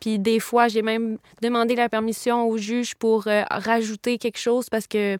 Puis 0.00 0.18
des 0.18 0.40
fois, 0.40 0.68
j'ai 0.68 0.82
même 0.82 1.18
demandé 1.42 1.74
la 1.74 1.88
permission 1.88 2.48
au 2.48 2.56
juge 2.56 2.94
pour 2.94 3.26
euh, 3.26 3.42
rajouter 3.50 4.18
quelque 4.18 4.38
chose 4.38 4.68
parce 4.70 4.86
que 4.86 5.18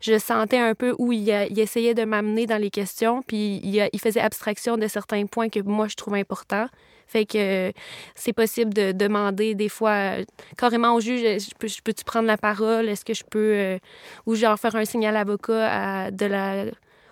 je 0.00 0.18
sentais 0.18 0.58
un 0.58 0.74
peu 0.74 0.94
où 0.98 1.12
il, 1.12 1.28
essayait 1.58 1.94
de 1.94 2.04
m'amener 2.04 2.46
dans 2.46 2.60
les 2.60 2.70
questions, 2.70 3.22
puis 3.22 3.60
il, 3.64 4.00
faisait 4.00 4.20
abstraction 4.20 4.76
de 4.76 4.86
certains 4.86 5.26
points 5.26 5.48
que 5.48 5.60
moi, 5.60 5.88
je 5.88 5.96
trouve 5.96 6.14
importants. 6.14 6.66
Fait 7.08 7.24
que 7.24 7.72
c'est 8.14 8.34
possible 8.34 8.72
de 8.74 8.92
demander 8.92 9.54
des 9.54 9.70
fois 9.70 10.16
carrément 10.58 10.94
au 10.94 11.00
juge, 11.00 11.22
je 11.22 11.54
peux, 11.58 11.66
je 11.66 11.80
peux-tu 11.82 12.04
prendre 12.04 12.26
la 12.26 12.36
parole? 12.36 12.88
Est-ce 12.88 13.04
que 13.04 13.14
je 13.14 13.24
peux... 13.24 13.54
Euh, 13.54 13.78
ou 14.26 14.34
genre 14.34 14.58
faire 14.58 14.76
un 14.76 14.84
signal 14.84 15.16
à 15.16 15.20
l'avocat 15.20 16.10
de 16.10 16.26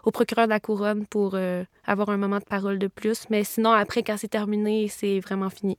au 0.06 0.12
procureur 0.12 0.46
de 0.46 0.50
la 0.50 0.60
couronne 0.60 1.04
pour 1.04 1.32
euh, 1.35 1.64
avoir 1.85 2.08
un 2.11 2.16
moment 2.16 2.38
de 2.38 2.44
parole 2.44 2.78
de 2.78 2.87
plus. 2.87 3.25
Mais 3.28 3.44
sinon, 3.44 3.73
après, 3.73 4.02
quand 4.02 4.16
c'est 4.16 4.28
terminé, 4.28 4.88
c'est 4.88 5.18
vraiment 5.20 5.50
fini. 5.50 5.76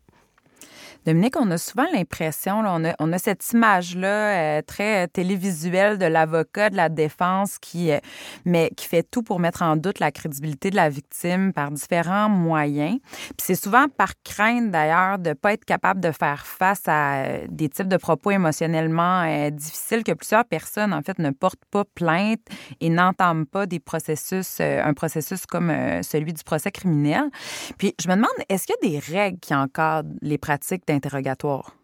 Dominique, 1.08 1.38
on 1.40 1.50
a 1.52 1.58
souvent 1.58 1.86
l'impression, 1.94 2.60
on, 2.66 2.84
a, 2.84 2.94
on 3.00 3.14
a 3.14 3.18
cette 3.18 3.50
image-là 3.54 4.58
euh, 4.58 4.62
très 4.62 5.08
télévisuelle 5.08 5.98
de 5.98 6.06
l'avocat 6.06 6.70
de 6.70 6.76
la 6.76 6.90
défense 6.90 7.60
qui, 7.60 7.92
euh, 7.92 8.00
mais, 8.44 8.72
qui 8.76 8.88
fait 8.88 9.04
tout 9.10 9.24
pour 9.24 9.40
mettre 9.40 9.62
en 9.62 9.78
doute 9.78 10.00
la 10.00 10.12
crédibilité 10.12 10.70
de 10.70 10.76
la 10.76 10.90
victime 10.90 11.54
par 11.54 11.72
différents 11.72 12.28
moyens. 12.28 13.00
Puis 13.10 13.38
c'est 13.38 13.56
souvent 13.56 13.88
par 13.88 14.22
crainte 14.24 14.70
d'ailleurs 14.70 15.18
de 15.18 15.30
ne 15.30 15.34
pas 15.34 15.54
être 15.54 15.64
capable 15.64 16.02
de 16.02 16.12
faire 16.12 16.46
face 16.46 16.82
à 16.88 17.24
euh, 17.24 17.46
des 17.48 17.70
types 17.70 17.88
de 17.88 17.96
propos 17.96 18.32
émotionnellement 18.32 19.50
difficiles 19.52 20.04
que 20.04 20.12
plusieurs 20.12 20.44
personnes, 20.44 20.94
en 20.94 21.02
fait, 21.02 21.20
ne 21.20 21.30
portent 21.30 21.64
pas 21.72 21.86
plainte 21.96 22.42
et 22.82 22.90
n'entament 22.90 23.46
pas 23.46 23.66
des 23.66 23.80
processus, 23.80 24.60
un 24.60 24.94
processus 24.94 25.46
comme 25.46 25.72
celui 26.04 26.34
du 26.34 26.44
procès 26.44 26.72
criminel. 26.72 27.30
Puis 27.78 27.96
je 28.02 28.10
me 28.10 28.16
demande, 28.16 28.30
est-ce 28.50 28.68
qu'il 28.68 28.76
y 28.82 28.98
a 28.98 29.00
des 29.00 29.14
règles 29.14 29.40
qui 29.40 29.56
encadrent 29.56 30.10
les 30.22 30.38
pratiques 30.48 30.90
interrogatoire? 30.90 31.76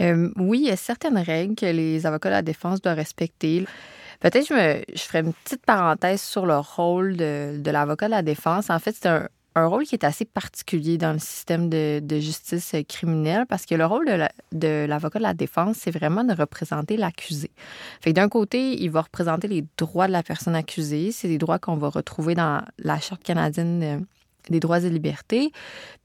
Euh, 0.00 0.30
oui, 0.36 0.60
il 0.64 0.66
y 0.66 0.70
a 0.70 0.76
certaines 0.76 1.16
règles 1.16 1.54
que 1.54 1.64
les 1.64 2.04
avocats 2.04 2.28
de 2.28 2.34
la 2.34 2.42
défense 2.42 2.82
doivent 2.82 2.98
respecter. 2.98 3.64
Peut-être 4.20 4.46
je, 4.46 4.82
je 4.94 5.02
ferai 5.02 5.20
une 5.20 5.32
petite 5.32 5.64
parenthèse 5.64 6.20
sur 6.20 6.44
le 6.44 6.58
rôle 6.58 7.16
de, 7.16 7.70
l'avocat 7.70 8.06
de 8.06 8.10
la 8.10 8.22
défense. 8.22 8.68
En 8.68 8.78
fait, 8.78 8.94
c'est 8.94 9.08
un, 9.08 9.28
rôle 9.56 9.84
qui 9.84 9.94
est 9.94 10.04
assez 10.04 10.24
particulier 10.26 10.98
dans 10.98 11.12
le 11.12 11.18
système 11.18 11.70
de, 11.70 12.02
justice 12.20 12.74
criminelle 12.88 13.46
parce 13.48 13.64
que 13.64 13.74
le 13.74 13.86
rôle 13.86 14.04
de 14.52 14.86
l'avocat 14.86 15.18
de, 15.20 15.22
la 15.22 15.32
défense, 15.32 15.76
c'est 15.78 15.92
vraiment 15.92 16.24
de 16.24 16.34
représenter 16.34 16.98
l'accusé. 16.98 17.50
Fait 18.02 18.12
d'un 18.12 18.28
côté, 18.28 18.82
il 18.82 18.90
va 18.90 19.02
représenter 19.02 19.48
les 19.48 19.64
droits 19.78 20.08
de 20.08 20.12
la 20.12 20.22
personne 20.24 20.56
accusée. 20.56 21.10
C'est 21.12 21.28
des 21.28 21.38
droits 21.38 21.58
qu'on 21.58 21.76
va 21.76 21.88
retrouver 21.88 22.34
dans 22.34 22.62
la 22.78 22.98
Charte 23.00 23.22
canadienne 23.22 24.04
des 24.50 24.60
droits 24.60 24.80
et 24.80 24.90
libertés, 24.90 25.52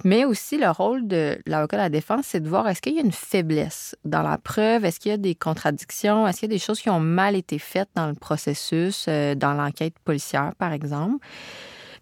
mais 0.03 0.25
aussi 0.25 0.57
le 0.57 0.69
rôle 0.69 1.07
de 1.07 1.39
l'avocat 1.45 1.77
de 1.77 1.81
la 1.83 1.89
défense, 1.89 2.25
c'est 2.27 2.39
de 2.39 2.49
voir 2.49 2.67
est-ce 2.67 2.81
qu'il 2.81 2.95
y 2.95 2.99
a 2.99 3.03
une 3.03 3.11
faiblesse 3.11 3.95
dans 4.05 4.21
la 4.21 4.37
preuve, 4.37 4.85
est-ce 4.85 4.99
qu'il 4.99 5.11
y 5.11 5.13
a 5.13 5.17
des 5.17 5.35
contradictions, 5.35 6.27
est-ce 6.27 6.39
qu'il 6.39 6.49
y 6.49 6.53
a 6.53 6.55
des 6.55 6.63
choses 6.63 6.81
qui 6.81 6.89
ont 6.89 6.99
mal 6.99 7.35
été 7.35 7.59
faites 7.59 7.89
dans 7.95 8.07
le 8.07 8.13
processus, 8.13 9.05
euh, 9.07 9.35
dans 9.35 9.53
l'enquête 9.53 9.97
policière, 9.99 10.53
par 10.57 10.73
exemple. 10.73 11.25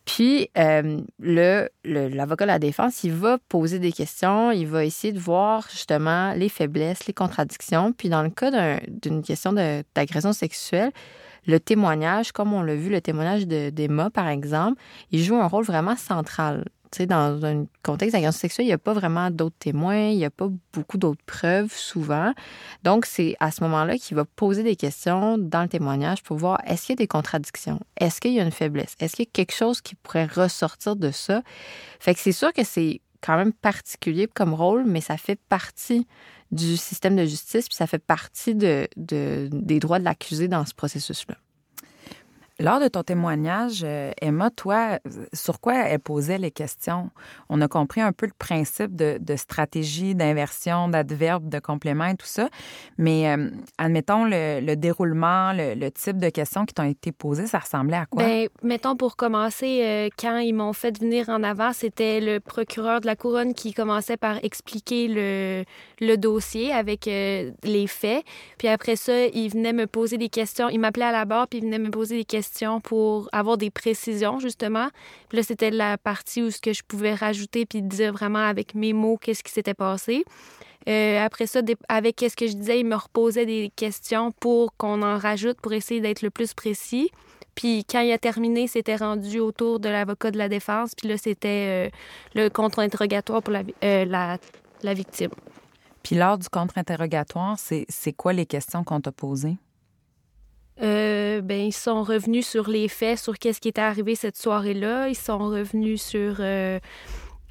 Puis, 0.07 0.49
euh, 0.57 1.01
le, 1.19 1.67
l'avocat 1.83 2.45
de 2.45 2.51
la 2.51 2.59
défense, 2.59 3.03
il 3.03 3.11
va 3.11 3.37
poser 3.49 3.77
des 3.77 3.91
questions, 3.91 4.51
il 4.51 4.65
va 4.65 4.85
essayer 4.85 5.11
de 5.11 5.19
voir 5.19 5.67
justement 5.69 6.33
les 6.33 6.47
faiblesses, 6.47 7.07
les 7.07 7.13
contradictions. 7.13 7.91
Puis, 7.91 8.07
dans 8.07 8.23
le 8.23 8.29
cas 8.29 8.79
d'une 8.87 9.21
question 9.21 9.51
d'agression 9.51 10.31
sexuelle, 10.31 10.91
le 11.47 11.59
témoignage, 11.59 12.31
comme 12.31 12.53
on 12.53 12.61
l'a 12.61 12.75
vu, 12.75 12.89
le 12.89 13.01
témoignage 13.01 13.47
d'Emma, 13.47 14.09
par 14.09 14.27
exemple, 14.27 14.81
il 15.11 15.23
joue 15.23 15.35
un 15.35 15.47
rôle 15.47 15.63
vraiment 15.63 15.95
central. 15.95 16.65
Tu 16.91 17.05
dans 17.05 17.43
un 17.43 17.65
contexte 17.83 18.13
d'agression 18.13 18.39
sexuelle, 18.39 18.65
il 18.65 18.69
n'y 18.69 18.73
a 18.73 18.77
pas 18.77 18.93
vraiment 18.93 19.29
d'autres 19.29 19.57
témoins, 19.59 20.07
il 20.07 20.17
n'y 20.17 20.25
a 20.25 20.29
pas 20.29 20.47
beaucoup 20.71 20.97
d'autres 20.97 21.23
preuves 21.25 21.73
souvent. 21.73 22.33
Donc, 22.83 23.05
c'est 23.05 23.35
à 23.41 23.51
ce 23.51 23.61
moment-là 23.63 23.97
qu'il 23.97 24.15
va 24.15 24.23
poser 24.23 24.63
des 24.63 24.77
questions 24.77 25.37
dans 25.37 25.63
le 25.63 25.67
témoignage 25.67 26.23
pour 26.23 26.37
voir 26.37 26.61
est-ce 26.65 26.85
qu'il 26.85 26.93
y 26.93 26.97
a 26.97 27.03
des 27.03 27.07
contradictions, 27.07 27.79
est-ce 27.99 28.21
qu'il 28.21 28.33
y 28.33 28.39
a 28.39 28.43
une 28.43 28.51
faiblesse, 28.51 28.95
est-ce 28.99 29.17
qu'il 29.17 29.25
y 29.25 29.27
a 29.27 29.31
quelque 29.31 29.53
chose 29.53 29.81
qui 29.81 29.95
pourrait 29.95 30.27
ressortir 30.27 30.95
de 30.95 31.11
ça? 31.11 31.41
Fait 31.99 32.13
que 32.13 32.21
c'est 32.21 32.31
sûr 32.31 32.53
que 32.53 32.63
c'est 32.63 33.01
quand 33.21 33.35
même 33.35 33.53
particulier 33.53 34.27
comme 34.33 34.53
rôle, 34.53 34.85
mais 34.85 35.01
ça 35.01 35.17
fait 35.17 35.39
partie 35.49 36.07
du 36.51 36.77
système 36.77 37.15
de 37.15 37.25
justice, 37.25 37.67
puis 37.67 37.75
ça 37.75 37.87
fait 37.87 38.03
partie 38.03 38.55
de, 38.55 38.87
des 38.95 39.79
droits 39.79 39.99
de 39.99 40.03
l'accusé 40.03 40.47
dans 40.47 40.65
ce 40.65 40.73
processus-là. 40.73 41.35
Lors 42.59 42.79
de 42.79 42.87
ton 42.87 43.03
témoignage, 43.03 43.81
euh, 43.83 44.11
Emma, 44.19 44.49
toi, 44.49 44.97
sur 45.31 45.59
quoi 45.59 45.75
elle 45.75 45.99
posait 45.99 46.39
les 46.39 46.49
questions? 46.49 47.11
On 47.49 47.61
a 47.61 47.67
compris 47.67 48.01
un 48.01 48.11
peu 48.11 48.25
le 48.25 48.31
principe 48.35 48.95
de, 48.95 49.35
stratégie, 49.35 50.15
d'inversion, 50.15 50.87
d'adverbe, 50.87 51.49
de 51.49 51.59
complément 51.59 52.05
et 52.05 52.15
tout 52.15 52.25
ça. 52.25 52.49
Mais 52.97 53.29
euh, 53.29 53.51
admettons 53.77 54.25
le, 54.25 54.73
déroulement, 54.73 55.53
le, 55.53 55.89
type 55.91 56.17
de 56.17 56.29
questions 56.29 56.65
qui 56.65 56.73
t'ont 56.73 56.89
été 56.89 57.11
posées, 57.11 57.45
ça 57.45 57.59
ressemblait 57.59 57.97
à 57.97 58.05
quoi? 58.07 58.23
Bien, 58.23 58.47
mettons 58.63 58.95
pour 58.95 59.17
commencer, 59.17 59.81
euh, 59.83 60.09
quand 60.17 60.39
ils 60.39 60.53
m'ont 60.53 60.73
fait 60.73 60.97
venir 60.99 61.29
en 61.29 61.43
avant, 61.43 61.73
c'était 61.73 62.19
le 62.19 62.39
procureur 62.39 63.01
de 63.01 63.05
la 63.05 63.15
couronne 63.15 63.53
qui 63.53 63.71
commençait 63.71 64.17
par 64.17 64.43
expliquer 64.43 65.07
le, 65.07 65.63
le 66.01 66.15
dossier 66.17 66.73
avec 66.73 67.05
les 67.05 67.87
faits. 67.87 68.23
Puis 68.57 68.67
après 68.67 68.95
ça, 68.95 69.27
il 69.27 69.49
venait 69.49 69.73
me 69.73 69.85
poser 69.85 70.17
des 70.17 70.29
questions. 70.29 70.69
Il 70.69 70.79
m'appelait 70.79 71.05
à 71.05 71.11
la 71.11 71.25
barre, 71.25 71.47
puis 71.47 71.59
il 71.59 71.65
venait 71.65 71.77
me 71.77 71.91
poser 71.91 72.17
des 72.17 72.25
questions 72.25 72.46
pour 72.81 73.29
avoir 73.31 73.57
des 73.57 73.69
précisions, 73.69 74.39
justement. 74.39 74.89
Puis 75.29 75.37
là, 75.37 75.43
c'était 75.43 75.71
la 75.71 75.97
partie 75.97 76.43
où 76.43 76.51
ce 76.51 76.59
que 76.59 76.73
je 76.73 76.83
pouvais 76.87 77.13
rajouter 77.13 77.65
puis 77.65 77.81
dire 77.81 78.13
vraiment 78.13 78.45
avec 78.45 78.75
mes 78.75 78.93
mots 78.93 79.17
qu'est-ce 79.17 79.43
qui 79.43 79.51
s'était 79.51 79.73
passé. 79.73 80.23
Euh, 80.87 81.23
après 81.23 81.47
ça, 81.47 81.59
avec 81.89 82.15
qu'est-ce 82.15 82.37
que 82.37 82.47
je 82.47 82.53
disais, 82.53 82.79
il 82.79 82.85
me 82.85 82.95
reposait 82.95 83.45
des 83.45 83.71
questions 83.75 84.31
pour 84.39 84.73
qu'on 84.77 85.01
en 85.01 85.17
rajoute 85.17 85.59
pour 85.59 85.73
essayer 85.73 85.99
d'être 85.99 86.21
le 86.21 86.29
plus 86.29 86.53
précis. 86.53 87.11
Puis 87.55 87.83
quand 87.83 87.99
il 87.99 88.11
a 88.11 88.17
terminé, 88.17 88.67
c'était 88.67 88.95
rendu 88.95 89.39
autour 89.39 89.79
de 89.79 89.89
l'avocat 89.89 90.31
de 90.31 90.37
la 90.37 90.47
défense. 90.47 90.93
Puis 90.95 91.09
là, 91.09 91.17
c'était 91.17 91.87
euh, 91.87 91.89
le 92.35 92.49
contre-interrogatoire 92.49 93.41
pour 93.41 93.51
la, 93.51 93.63
euh, 93.83 94.05
la, 94.05 94.37
la 94.83 94.93
victime. 94.93 95.31
Puis 96.03 96.15
lors 96.15 96.37
du 96.37 96.47
contre-interrogatoire, 96.47 97.57
c'est 97.59 98.13
quoi 98.13 98.31
les 98.31 98.45
questions 98.45 98.83
qu'on 98.85 99.01
t'a 99.01 99.11
posées? 99.11 99.57
Euh, 100.81 101.41
ben, 101.41 101.59
ils 101.59 101.73
sont 101.73 102.03
revenus 102.03 102.47
sur 102.47 102.69
les 102.69 102.87
faits, 102.87 103.19
sur 103.19 103.37
qu'est-ce 103.37 103.59
qui 103.59 103.69
était 103.69 103.81
arrivé 103.81 104.15
cette 104.15 104.37
soirée-là. 104.37 105.09
Ils 105.09 105.15
sont 105.15 105.39
revenus 105.39 106.01
sur 106.01 106.35
euh, 106.39 106.79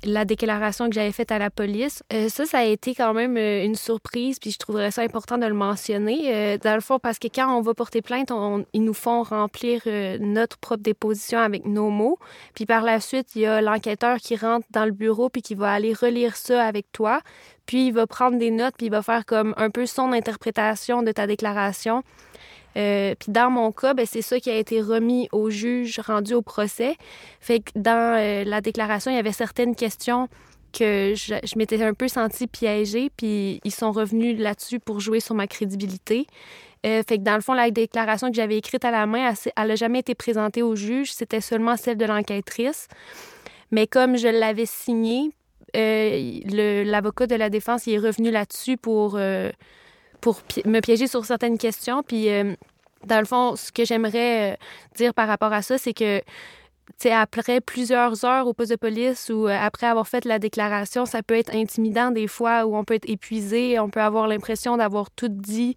la 0.05 0.25
déclaration 0.25 0.89
que 0.89 0.95
j'avais 0.95 1.11
faite 1.11 1.33
à 1.33 1.39
la 1.39 1.51
police. 1.51 2.05
Euh, 2.13 2.29
ça, 2.29 2.47
ça 2.47 2.59
a 2.59 2.65
été 2.65 2.95
quand 2.95 3.15
même 3.15 3.37
une 3.37 3.75
surprise, 3.75 4.39
puis 4.39 4.53
je 4.53 4.59
trouverais 4.59 4.93
ça 4.93 5.03
important 5.03 5.39
de 5.39 5.47
le 5.47 5.55
mentionner. 5.55 6.59
dans 6.59 6.75
le 6.75 6.81
fond, 6.81 7.01
parce 7.01 7.19
que 7.19 7.27
quand 7.27 7.53
on 7.57 7.63
va 7.63 7.75
porter 7.75 8.01
plainte, 8.01 8.31
ils 8.73 8.85
nous 8.85 8.95
font 8.95 9.25
remplir 9.25 9.83
notre 10.21 10.57
propre 10.59 10.83
déposition 10.83 11.41
avec 11.41 11.67
nos 11.67 11.91
mots. 11.91 12.19
Puis 12.55 12.65
par 12.65 12.83
la 12.83 13.01
suite, 13.01 13.35
il 13.35 13.43
y 13.43 13.47
a 13.47 13.61
l'enquêteur 13.61 14.19
qui 14.19 14.37
rentre 14.37 14.67
dans 14.71 14.85
le 14.85 14.93
bureau, 14.93 15.31
puis 15.31 15.43
qui 15.43 15.57
va 15.57 15.73
aller 15.73 15.95
relire 15.95 16.37
ça 16.37 16.65
avec 16.65 16.93
toi. 16.93 17.21
Puis 17.67 17.89
il 17.89 17.93
va 17.93 18.07
prendre 18.07 18.39
des 18.39 18.53
notes, 18.53 18.75
puis 18.77 18.87
il 18.87 18.93
va 18.93 19.03
faire 19.03 19.27
comme 19.27 19.53
un 19.57 19.71
peu 19.71 19.87
son 19.87 20.13
interprétation 20.13 21.03
de 21.03 21.11
ta 21.11 21.27
déclaration. 21.27 22.05
Euh, 22.77 23.15
puis 23.19 23.33
dans 23.33 23.51
mon 23.51 23.73
cas, 23.73 23.95
ben, 23.95 24.07
c'est 24.07 24.23
ça 24.23 24.39
qui 24.39 24.51
a 24.51 24.57
été 24.57 24.81
remis 24.81 25.29
au 25.33 25.51
juge 25.51 25.99
rendu 26.01 26.35
au 26.35 26.43
procès. 26.43 26.97
Fait 27.41 27.61
que 27.61 27.71
dans 27.75 28.19
euh, 28.19 28.45
la 28.45 28.61
déclaration, 28.61 29.11
il 29.11 29.15
y 29.15 29.19
avait 29.19 29.33
certaines 29.33 29.75
questions 29.75 30.29
que 30.73 31.15
je, 31.15 31.57
m'étais 31.57 31.83
un 31.83 31.95
peu 31.95 32.07
sentie 32.07 32.47
piégée, 32.47 33.11
puis 33.17 33.61
ils 33.65 33.73
sont 33.73 33.93
revenus 33.93 34.39
là-dessus 34.39 34.79
pour 34.79 35.01
jouer 35.01 35.21
sur 35.21 35.35
ma 35.35 35.47
crédibilité. 35.47 36.27
Euh, 36.85 37.03
fait 37.09 37.17
que 37.19 37.23
dans 37.23 37.35
le 37.35 37.41
fond, 37.41 37.55
la 37.55 37.71
déclaration 37.71 38.29
que 38.29 38.37
j'avais 38.37 38.59
écrite 38.59 38.85
à 38.85 38.91
la 38.91 39.07
main, 39.07 39.33
elle 39.57 39.69
n'a 39.69 39.75
jamais 39.75 40.01
été 40.01 40.15
présentée 40.15 40.63
au 40.63 40.77
juge, 40.77 41.13
c'était 41.13 41.41
seulement 41.41 41.79
celle 41.79 41.97
de 41.97 42.05
l'enquêtrice. 42.05 42.89
Mais 43.71 43.87
comme 43.87 44.19
je 44.19 44.29
l'avais 44.29 44.67
signée, 44.67 45.31
l'avocat 45.75 47.27
de 47.27 47.35
la 47.35 47.49
défense 47.49 47.89
est 47.89 47.99
revenu 47.99 48.31
là-dessus 48.31 48.77
pour 48.77 49.19
pour 50.21 50.41
me 50.65 50.81
piéger 50.81 51.07
sur 51.07 51.25
certaines 51.25 51.59
questions. 51.59 52.03
Puis, 52.03 52.29
euh, 52.31 52.55
dans 53.05 53.21
le 53.21 53.27
fond, 53.27 53.57
ce 53.57 53.73
que 53.73 53.85
j'aimerais 53.85 54.53
euh, 54.53 54.57
dire 54.97 55.15
par 55.15 55.29
rapport 55.29 55.53
à 55.53 55.63
ça, 55.63 55.79
c'est 55.79 55.95
que 55.95 56.23
sais, 56.99 57.13
après 57.13 57.61
plusieurs 57.61 58.25
heures 58.25 58.47
au 58.47 58.55
poste 58.55 58.71
de 58.71 58.77
police 58.77 59.31
ou 59.31 59.49
euh, 59.49 59.57
après 59.59 59.87
avoir 59.87 60.09
fait 60.09 60.25
la 60.25 60.39
déclaration, 60.39 61.07
ça 61.07 61.23
peut 61.23 61.35
être 61.35 61.55
intimidant 61.55 62.11
des 62.11 62.27
fois 62.27 62.67
où 62.67 62.77
on 62.77 62.85
peut 62.85 62.95
être 62.95 63.09
épuisé, 63.09 63.79
on 63.79 63.91
peut 63.91 64.01
avoir 64.01 64.29
l'impression 64.29 64.77
d'avoir 64.77 65.11
tout 65.11 65.29
dit, 65.29 65.77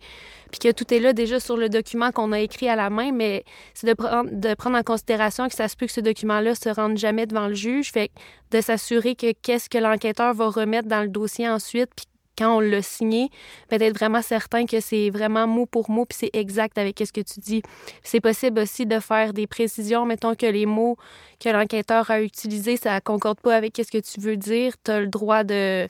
puis 0.51 0.59
que 0.59 0.71
tout 0.71 0.93
est 0.93 0.99
là 0.99 1.13
déjà 1.13 1.39
sur 1.39 1.57
le 1.57 1.69
document 1.69 2.11
qu'on 2.11 2.31
a 2.31 2.39
écrit 2.39 2.69
à 2.69 2.75
la 2.75 2.89
main, 2.89 3.11
mais 3.11 3.43
c'est 3.73 3.87
de 3.87 3.93
prendre, 3.93 4.29
de 4.31 4.53
prendre 4.53 4.77
en 4.77 4.83
considération 4.83 5.47
que 5.47 5.55
ça 5.55 5.67
se 5.67 5.75
peut 5.75 5.87
que 5.87 5.91
ce 5.91 6.01
document-là 6.01 6.55
se 6.55 6.69
rende 6.69 6.97
jamais 6.97 7.25
devant 7.25 7.47
le 7.47 7.55
juge, 7.55 7.91
fait 7.91 8.11
de 8.51 8.61
s'assurer 8.61 9.15
que 9.15 9.33
qu'est-ce 9.41 9.69
que 9.69 9.77
l'enquêteur 9.77 10.33
va 10.33 10.49
remettre 10.49 10.87
dans 10.87 11.01
le 11.01 11.09
dossier 11.09 11.47
ensuite, 11.47 11.89
puis 11.95 12.05
quand 12.39 12.57
on 12.57 12.59
l'a 12.61 12.81
signé, 12.81 13.29
d'être 13.69 13.93
vraiment 13.93 14.21
certain 14.21 14.65
que 14.65 14.79
c'est 14.79 15.09
vraiment 15.09 15.45
mot 15.45 15.65
pour 15.65 15.89
mot, 15.89 16.05
puis 16.05 16.17
c'est 16.21 16.29
exact 16.33 16.77
avec 16.77 16.97
ce 16.97 17.11
que 17.11 17.21
tu 17.21 17.39
dis. 17.41 17.61
C'est 18.01 18.21
possible 18.21 18.61
aussi 18.61 18.85
de 18.85 18.99
faire 18.99 19.33
des 19.33 19.45
précisions, 19.45 20.05
mettons 20.05 20.35
que 20.35 20.45
les 20.45 20.65
mots 20.65 20.95
que 21.39 21.49
l'enquêteur 21.49 22.09
a 22.09 22.21
utilisés, 22.21 22.77
ça 22.77 23.01
concorde 23.01 23.39
pas 23.41 23.55
avec 23.55 23.75
ce 23.77 23.91
que 23.91 23.97
tu 23.97 24.19
veux 24.19 24.37
dire, 24.37 24.73
tu 24.83 24.91
as 24.91 25.01
le 25.01 25.07
droit 25.07 25.43
de, 25.43 25.87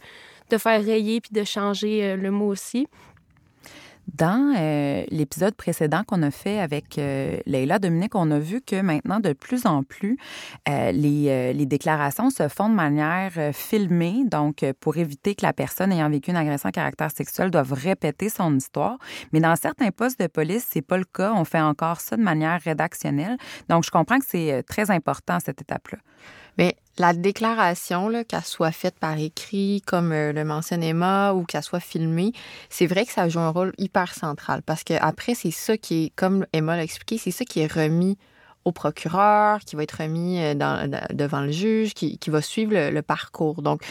de 0.49 0.57
faire 0.57 0.83
rayer 0.83 1.21
puis 1.21 1.31
de 1.31 1.43
changer 1.43 2.03
euh, 2.03 2.15
le 2.15 2.31
mot 2.31 2.47
aussi. 2.47 2.87
Dans 4.15 4.55
euh, 4.57 5.03
l'épisode 5.11 5.55
précédent 5.55 6.03
qu'on 6.03 6.23
a 6.23 6.31
fait 6.31 6.59
avec 6.59 6.97
euh, 6.97 7.37
Leila 7.45 7.79
Dominique, 7.79 8.15
on 8.15 8.31
a 8.31 8.39
vu 8.39 8.61
que 8.61 8.81
maintenant, 8.81 9.19
de 9.19 9.33
plus 9.33 9.65
en 9.65 9.83
plus, 9.83 10.17
euh, 10.67 10.91
les, 10.91 11.53
les, 11.53 11.65
déclarations 11.65 12.29
se 12.29 12.47
font 12.47 12.69
de 12.69 12.73
manière 12.73 13.31
filmée, 13.53 14.23
donc 14.25 14.65
pour 14.79 14.97
éviter 14.97 15.35
que 15.35 15.45
la 15.45 15.53
personne 15.53 15.91
ayant 15.91 16.09
vécu 16.09 16.31
une 16.31 16.37
agression 16.37 16.69
à 16.69 16.71
caractère 16.71 17.11
sexuel 17.11 17.51
doive 17.51 17.73
répéter 17.73 18.29
son 18.29 18.55
histoire. 18.55 18.97
Mais 19.31 19.39
dans 19.39 19.55
certains 19.55 19.91
postes 19.91 20.19
de 20.19 20.27
police, 20.27 20.65
c'est 20.69 20.81
pas 20.81 20.97
le 20.97 21.05
cas. 21.05 21.33
On 21.35 21.45
fait 21.45 21.61
encore 21.61 21.99
ça 21.99 22.17
de 22.17 22.23
manière 22.23 22.59
rédactionnelle. 22.61 23.37
Donc, 23.67 23.83
je 23.83 23.91
comprends 23.91 24.19
que 24.19 24.25
c'est 24.27 24.63
très 24.63 24.89
important 24.89 25.39
cette 25.39 25.61
étape-là. 25.61 25.99
Mais 26.59 26.75
la 26.97 27.13
déclaration, 27.13 28.11
qu'elle 28.25 28.43
soit 28.43 28.73
faite 28.73 28.99
par 28.99 29.17
écrit, 29.17 29.81
comme 29.85 30.11
euh, 30.11 30.33
le 30.33 30.43
mentionne 30.43 30.83
Emma, 30.83 31.31
ou 31.31 31.45
qu'elle 31.45 31.63
soit 31.63 31.79
filmée, 31.79 32.33
c'est 32.69 32.85
vrai 32.85 33.05
que 33.05 33.13
ça 33.13 33.29
joue 33.29 33.39
un 33.39 33.49
rôle 33.49 33.71
hyper 33.77 34.13
central. 34.13 34.61
Parce 34.63 34.83
que 34.83 34.93
après, 34.99 35.35
c'est 35.35 35.51
ça 35.51 35.77
qui 35.77 36.03
est, 36.03 36.09
comme 36.17 36.45
Emma 36.51 36.75
l'a 36.75 36.83
expliqué, 36.83 37.17
c'est 37.17 37.31
ça 37.31 37.45
qui 37.45 37.61
est 37.61 37.71
remis 37.71 38.17
au 38.65 38.71
procureur, 38.71 39.59
qui 39.59 39.75
va 39.75 39.83
être 39.83 40.01
remis 40.01 40.39
euh, 40.39 40.53
devant 41.11 41.41
le 41.41 41.51
juge, 41.51 41.93
qui, 41.93 42.19
va 42.27 42.41
suivre 42.41 42.73
le, 42.73 43.01
parcours. 43.01 43.61
Donc, 43.61 43.81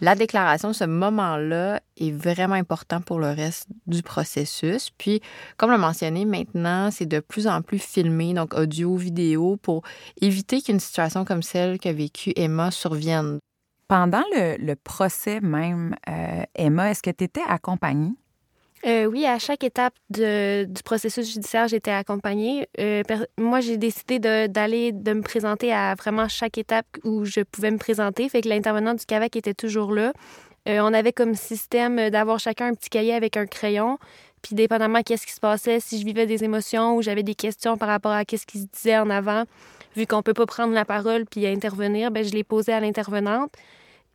la 0.00 0.14
déclaration, 0.14 0.72
ce 0.72 0.84
moment-là, 0.84 1.80
est 1.96 2.10
vraiment 2.10 2.54
important 2.54 3.00
pour 3.00 3.18
le 3.18 3.30
reste 3.30 3.68
du 3.86 4.02
processus. 4.02 4.90
Puis, 4.96 5.20
comme 5.56 5.70
l'a 5.70 5.78
mentionné, 5.78 6.24
maintenant, 6.24 6.90
c'est 6.90 7.06
de 7.06 7.20
plus 7.20 7.46
en 7.46 7.62
plus 7.62 7.78
filmé, 7.78 8.34
donc 8.34 8.54
audio, 8.54 8.96
vidéo, 8.96 9.56
pour 9.56 9.82
éviter 10.20 10.62
qu'une 10.62 10.80
situation 10.80 11.24
comme 11.24 11.42
celle 11.42 11.78
qu'a 11.78 11.92
vécue 11.92 12.32
Emma 12.36 12.70
survienne. 12.70 13.38
Pendant 13.88 14.22
le, 14.32 14.74
procès 14.74 15.40
même, 15.40 15.94
euh, 16.08 16.44
Emma, 16.54 16.90
est-ce 16.90 17.02
que 17.02 17.10
tu 17.10 17.24
étais 17.24 17.42
accompagnée? 17.46 18.14
Euh, 18.84 19.04
oui, 19.04 19.26
à 19.26 19.38
chaque 19.38 19.62
étape 19.62 19.94
du 20.10 20.82
processus 20.84 21.32
judiciaire, 21.32 21.68
j'étais 21.68 21.92
accompagnée. 21.92 22.68
Euh, 22.80 23.02
moi, 23.38 23.60
j'ai 23.60 23.76
décidé 23.76 24.18
d'aller, 24.18 24.90
de, 24.92 25.12
me 25.12 25.22
présenter 25.22 25.72
à 25.72 25.94
vraiment 25.94 26.28
chaque 26.28 26.58
étape 26.58 26.86
où 27.04 27.24
je 27.24 27.40
pouvais 27.42 27.70
me 27.70 27.78
présenter. 27.78 28.28
Fait 28.28 28.40
que 28.40 28.48
l'intervenant 28.48 28.94
du 28.94 29.04
CAVAC 29.06 29.36
était 29.36 29.54
toujours 29.54 29.92
là. 29.92 30.12
Euh, 30.68 30.80
on 30.80 30.92
avait 30.94 31.12
comme 31.12 31.34
système 31.34 32.10
d'avoir 32.10 32.38
chacun 32.40 32.68
un 32.68 32.74
petit 32.74 32.90
cahier 32.90 33.14
avec 33.14 33.36
un 33.36 33.46
crayon. 33.46 33.98
Puis, 34.42 34.56
dépendamment 34.56 35.02
qu'est-ce 35.02 35.26
qui 35.26 35.32
se 35.32 35.40
passait, 35.40 35.78
si 35.78 36.00
je 36.00 36.04
vivais 36.04 36.26
des 36.26 36.42
émotions 36.42 36.96
ou 36.96 37.02
j'avais 37.02 37.22
des 37.22 37.36
questions 37.36 37.76
par 37.76 37.88
rapport 37.88 38.10
à 38.10 38.24
qu'est-ce 38.24 38.46
qui 38.46 38.58
se 38.58 38.66
disait 38.66 38.98
en 38.98 39.10
avant, 39.10 39.44
vu 39.94 40.06
qu'on 40.06 40.22
peut 40.22 40.34
pas 40.34 40.46
prendre 40.46 40.74
la 40.74 40.84
parole 40.84 41.24
puis 41.26 41.46
intervenir, 41.46 42.10
ben 42.10 42.24
je 42.24 42.32
les 42.32 42.42
posais 42.42 42.72
à 42.72 42.80
l'intervenante. 42.80 43.52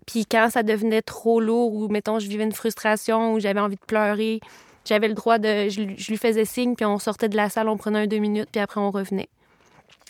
Puis 0.07 0.25
quand 0.25 0.49
ça 0.49 0.63
devenait 0.63 1.03
trop 1.03 1.39
lourd 1.39 1.73
ou, 1.75 1.89
mettons, 1.89 2.17
je 2.17 2.27
vivais 2.27 2.45
une 2.45 2.53
frustration 2.53 3.33
ou 3.33 3.39
j'avais 3.39 3.59
envie 3.59 3.75
de 3.75 3.85
pleurer, 3.85 4.39
j'avais 4.85 5.09
le 5.09 5.13
droit 5.13 5.37
de... 5.37 5.69
Je, 5.69 5.81
lui 5.81 6.17
faisais 6.17 6.45
signe, 6.45 6.75
puis 6.75 6.85
on 6.85 6.97
sortait 6.97 7.29
de 7.29 7.35
la 7.35 7.49
salle, 7.49 7.67
on 7.67 7.77
prenait 7.77 7.99
un 7.99 8.07
deux 8.07 8.17
minutes, 8.17 8.47
puis 8.51 8.61
après 8.61 8.79
on 8.79 8.89
revenait. 8.89 9.27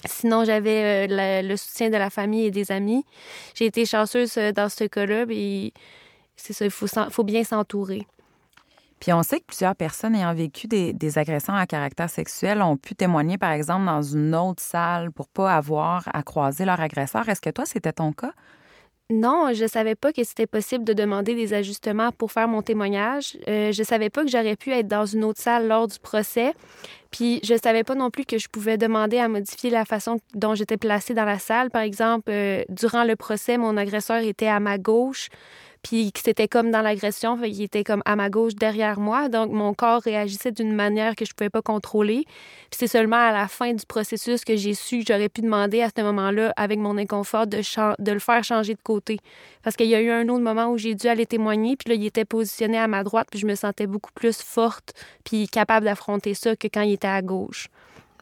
Sinon, 0.05 0.45
j'avais 0.45 1.09
euh, 1.09 1.41
le 1.41 1.55
soutien 1.57 1.89
de 1.89 1.97
la 1.97 2.11
famille 2.11 2.45
et 2.45 2.51
des 2.51 2.71
amis. 2.71 3.03
J'ai 3.55 3.65
été 3.65 3.85
chanceuse 3.85 4.37
euh, 4.37 4.51
dans 4.51 4.69
ce 4.69 4.83
cas-là, 4.83 5.25
puis 5.25 5.73
c'est 6.35 6.53
ça, 6.53 6.65
il 6.65 6.71
faut, 6.71 7.23
bien 7.23 7.43
s'entourer. 7.43 8.05
Puis 8.99 9.11
on 9.11 9.23
sait 9.23 9.39
que 9.39 9.45
plusieurs 9.47 9.75
personnes 9.75 10.15
ayant 10.15 10.35
vécu 10.35 10.67
des, 10.67 10.93
des, 10.93 11.17
agressions 11.17 11.55
à 11.55 11.65
caractère 11.65 12.11
sexuel 12.11 12.61
ont 12.61 12.77
pu 12.77 12.93
témoigner, 12.93 13.39
par 13.39 13.51
exemple, 13.51 13.85
dans 13.87 14.03
une 14.03 14.35
autre 14.35 14.61
salle 14.61 15.11
pour 15.11 15.27
pas 15.27 15.55
avoir 15.55 16.07
à 16.13 16.21
croiser 16.21 16.65
leur 16.65 16.79
agresseur. 16.79 17.27
Est-ce 17.27 17.41
que 17.41 17.49
toi, 17.49 17.65
c'était 17.65 17.93
ton 17.93 18.11
cas? 18.11 18.33
Non, 19.09 19.53
je 19.53 19.65
savais 19.67 19.95
pas 19.95 20.11
que 20.11 20.21
c'était 20.25 20.47
possible 20.47 20.83
de 20.83 20.91
demander 20.91 21.33
des 21.33 21.53
ajustements 21.53 22.11
pour 22.11 22.33
faire 22.33 22.49
mon 22.49 22.61
témoignage. 22.61 23.37
Euh, 23.47 23.71
je 23.71 23.81
savais 23.81 24.09
pas 24.09 24.25
que 24.25 24.29
j'aurais 24.29 24.57
pu 24.57 24.71
être 24.71 24.87
dans 24.87 25.05
une 25.05 25.23
autre 25.23 25.39
salle 25.39 25.69
lors 25.69 25.87
du 25.87 25.97
procès. 25.97 26.53
Puis 27.09 27.39
je 27.41 27.55
savais 27.57 27.85
pas 27.85 27.95
non 27.95 28.09
plus 28.09 28.25
que 28.25 28.37
je 28.37 28.49
pouvais 28.49 28.77
demander 28.77 29.17
à 29.17 29.29
modifier 29.29 29.69
la 29.69 29.85
façon 29.85 30.19
dont 30.33 30.55
j'étais 30.55 30.75
placée 30.75 31.13
dans 31.13 31.23
la 31.23 31.39
salle. 31.39 31.69
Par 31.69 31.83
exemple, 31.83 32.29
euh, 32.29 32.63
durant 32.67 33.05
le 33.05 33.15
procès, 33.15 33.57
mon 33.57 33.77
agresseur 33.77 34.17
était 34.17 34.47
à 34.47 34.59
ma 34.59 34.77
gauche 34.77 35.29
puis 35.83 36.11
c'était 36.15 36.47
comme 36.47 36.71
dans 36.71 36.81
l'agression, 36.81 37.37
il 37.43 37.61
était 37.61 37.83
comme 37.83 38.01
à 38.05 38.15
ma 38.15 38.29
gauche 38.29 38.55
derrière 38.55 38.99
moi, 38.99 39.29
donc 39.29 39.51
mon 39.51 39.73
corps 39.73 40.01
réagissait 40.01 40.51
d'une 40.51 40.73
manière 40.73 41.15
que 41.15 41.25
je 41.25 41.33
pouvais 41.33 41.49
pas 41.49 41.61
contrôler. 41.61 42.23
Puis 42.25 42.77
c'est 42.79 42.87
seulement 42.87 43.17
à 43.17 43.31
la 43.31 43.47
fin 43.47 43.73
du 43.73 43.85
processus 43.85 44.43
que 44.43 44.55
j'ai 44.55 44.73
su 44.73 45.03
j'aurais 45.07 45.29
pu 45.29 45.41
demander 45.41 45.81
à 45.81 45.89
ce 45.95 46.01
moment-là, 46.01 46.53
avec 46.55 46.79
mon 46.79 46.97
inconfort, 46.97 47.47
de, 47.47 47.61
de 47.99 48.11
le 48.11 48.19
faire 48.19 48.43
changer 48.43 48.73
de 48.73 48.81
côté. 48.81 49.19
Parce 49.63 49.75
qu'il 49.75 49.87
y 49.87 49.95
a 49.95 50.01
eu 50.01 50.09
un 50.09 50.27
autre 50.29 50.43
moment 50.43 50.67
où 50.67 50.77
j'ai 50.77 50.95
dû 50.95 51.07
aller 51.07 51.25
témoigner, 51.25 51.75
puis 51.75 51.89
là, 51.89 51.95
il 51.95 52.05
était 52.05 52.25
positionné 52.25 52.77
à 52.77 52.87
ma 52.87 53.03
droite, 53.03 53.27
puis 53.29 53.39
je 53.39 53.45
me 53.45 53.55
sentais 53.55 53.87
beaucoup 53.87 54.11
plus 54.13 54.41
forte, 54.41 54.93
puis 55.23 55.47
capable 55.47 55.85
d'affronter 55.85 56.33
ça 56.33 56.55
que 56.55 56.67
quand 56.67 56.81
il 56.81 56.93
était 56.93 57.07
à 57.07 57.21
gauche 57.21 57.67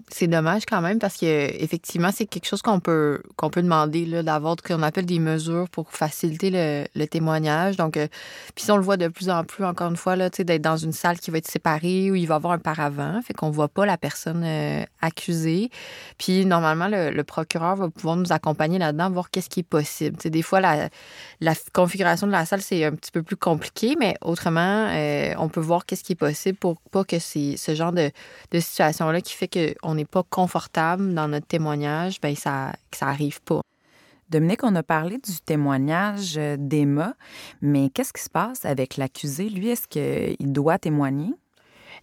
c'est 0.10 0.28
dommage 0.28 0.66
quand 0.68 0.82
même 0.82 1.00
parce 1.00 1.18
que 1.18 1.26
effectivement 1.26 2.12
c'est 2.14 2.26
quelque 2.26 2.46
chose 2.46 2.62
qu'on 2.62 2.80
peut 2.80 3.24
qu'on 3.38 3.50
peut 3.50 3.64
demander 3.64 4.06
d'avoir 4.24 4.56
qu'on 4.56 4.84
appelle 4.84 5.06
des 5.06 5.20
mesures 5.20 5.68
pour 5.70 5.92
faciliter 5.92 6.52
le, 6.52 7.06
témoignage. 7.06 7.78
Donc 7.78 7.98
euh, 7.98 8.08
puis 8.56 8.70
on 8.70 8.78
le 8.78 8.84
voit 8.84 8.98
de 8.98 9.08
plus 9.08 9.30
en 9.30 9.44
plus 9.44 9.64
encore 9.64 9.90
une 9.90 9.98
fois 9.98 10.16
là 10.16 10.30
d'être 10.30 10.62
dans 10.62 10.78
une 10.78 10.92
salle 10.92 11.20
qui 11.20 11.32
va 11.32 11.40
être 11.40 11.50
séparée 11.50 12.12
où 12.12 12.16
il 12.16 12.28
va 12.28 12.36
avoir 12.36 12.54
un 12.54 12.60
paravent 12.60 13.22
fait 13.24 13.34
qu'on 13.34 13.50
voit 13.50 13.68
pas 13.68 13.86
la 13.86 13.98
personne 13.98 14.44
euh, 14.44 14.84
accusée. 15.02 15.70
Puis 16.18 16.46
normalement 16.46 16.88
le, 16.88 17.24
procureur 17.24 17.76
va 17.76 17.90
pouvoir 17.90 18.18
nous 18.18 18.32
accompagner 18.32 18.78
là-dedans 18.78 19.10
voir 19.10 19.32
qu'est-ce 19.32 19.50
qui 19.50 19.62
est 19.62 19.64
possible. 19.64 20.18
Des 20.24 20.42
fois 20.44 20.62
la, 20.62 20.90
la 21.42 21.54
configuration 21.74 22.28
de 22.28 22.32
la 22.32 22.46
salle 22.46 22.62
c'est 22.62 22.84
un 22.86 22.92
petit 22.92 23.12
peu 23.12 23.24
plus 23.24 23.38
compliqué 23.38 23.96
mais 24.00 24.16
autrement 24.22 24.88
euh, 24.92 25.34
on 25.40 25.50
peut 25.50 25.62
voir 25.62 25.86
qu'est-ce 25.86 26.04
qui 26.04 26.14
est 26.14 26.16
possible 26.16 26.58
pour 26.58 26.80
pas 26.92 27.04
que 27.04 27.18
c'est 27.18 27.58
ce 27.58 27.74
genre 27.74 27.92
de, 27.92 28.12
de 28.52 28.60
situation 28.60 29.10
là 29.10 29.22
qui 29.22 29.34
fait 29.34 29.48
que 29.48 29.74
on 29.96 29.98
n'est 29.98 30.04
pas 30.04 30.24
confortable 30.24 31.14
dans 31.14 31.30
notre 31.30 31.48
témoignage, 31.48 32.20
ben 32.20 32.36
ça 32.36 32.74
ça 32.92 33.08
arrive 33.08 33.42
pas. 33.42 33.62
Dominique, 34.30 34.64
on 34.64 34.75
a 34.75 34.84
parlé 34.84 35.18
du 35.20 35.40
témoignage 35.46 36.36
d'Emma, 36.58 37.14
mais 37.62 37.90
qu'est-ce 37.90 38.12
qui 38.12 38.24
se 38.24 38.30
passe 38.30 38.66
avec 38.66 38.98
l'accusé? 38.98 39.50
Lui, 39.50 39.70
est-ce 39.70 39.88
qu'il 39.88 40.52
doit 40.52 40.80
témoigner? 40.80 41.32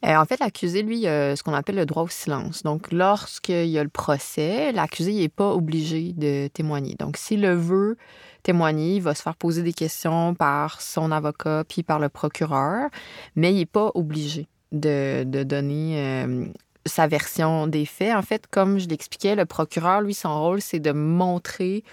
Euh, 0.06 0.16
en 0.16 0.24
fait, 0.24 0.40
l'accusé, 0.40 0.82
lui, 0.82 1.06
a 1.06 1.36
ce 1.36 1.42
qu'on 1.42 1.52
appelle 1.52 1.74
le 1.74 1.84
droit 1.84 2.04
au 2.04 2.08
silence. 2.08 2.62
Donc, 2.62 2.92
lorsqu'il 2.92 3.66
y 3.66 3.78
a 3.78 3.82
le 3.82 3.90
procès, 3.90 4.72
l'accusé 4.72 5.12
n'est 5.12 5.28
pas 5.28 5.52
obligé 5.52 6.12
de 6.12 6.48
témoigner. 6.48 6.94
Donc, 6.98 7.16
s'il 7.18 7.42
le 7.42 7.54
veut 7.54 7.98
témoigner, 8.42 8.96
il 8.96 9.02
va 9.02 9.14
se 9.14 9.22
faire 9.22 9.36
poser 9.36 9.62
des 9.62 9.74
questions 9.74 10.34
par 10.34 10.80
son 10.80 11.12
avocat 11.12 11.64
puis 11.68 11.82
par 11.82 11.98
le 11.98 12.08
procureur, 12.08 12.88
mais 13.36 13.52
il 13.52 13.58
n'est 13.58 13.66
pas 13.66 13.90
obligé 13.94 14.48
de, 14.72 15.24
donner 15.24 15.98
euh, 15.98 16.46
sa 16.86 17.06
version 17.06 17.66
des 17.66 17.86
faits. 17.86 18.14
En 18.14 18.22
fait, 18.22 18.46
comme 18.50 18.78
je 18.78 18.88
l'expliquais, 18.88 19.34
le 19.34 19.46
procureur, 19.46 20.00
lui, 20.00 20.14
son 20.14 20.40
rôle, 20.40 20.60
c'est 20.60 20.80
de 20.80 20.92
montrer 20.92 21.84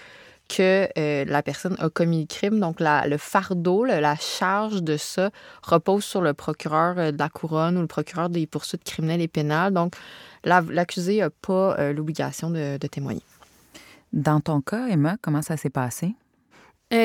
que 0.50 0.88
euh, 0.98 1.24
la 1.26 1.42
personne 1.42 1.76
a 1.78 1.88
commis 1.88 2.22
le 2.22 2.26
crime. 2.26 2.60
Donc, 2.60 2.80
la, 2.80 3.06
le 3.06 3.16
fardeau, 3.16 3.84
la 3.84 4.16
charge 4.16 4.82
de 4.82 4.96
ça 4.96 5.30
repose 5.62 6.04
sur 6.04 6.20
le 6.20 6.34
procureur 6.34 6.98
euh, 6.98 7.12
de 7.12 7.18
la 7.18 7.28
couronne 7.28 7.78
ou 7.78 7.80
le 7.80 7.86
procureur 7.86 8.28
des 8.28 8.46
poursuites 8.46 8.84
criminelles 8.84 9.20
et 9.20 9.28
pénales. 9.28 9.72
Donc, 9.72 9.94
l'accusé 10.44 11.20
n'a 11.20 11.30
pas 11.30 11.78
euh, 11.78 11.92
l'obligation 11.92 12.50
de, 12.50 12.76
témoigner. 12.88 13.22
Dans 14.12 14.40
ton 14.40 14.60
cas, 14.60 14.88
Emma, 14.88 15.16
comment 15.22 15.42
ça 15.42 15.56
s'est 15.56 15.70
passé? 15.70 16.14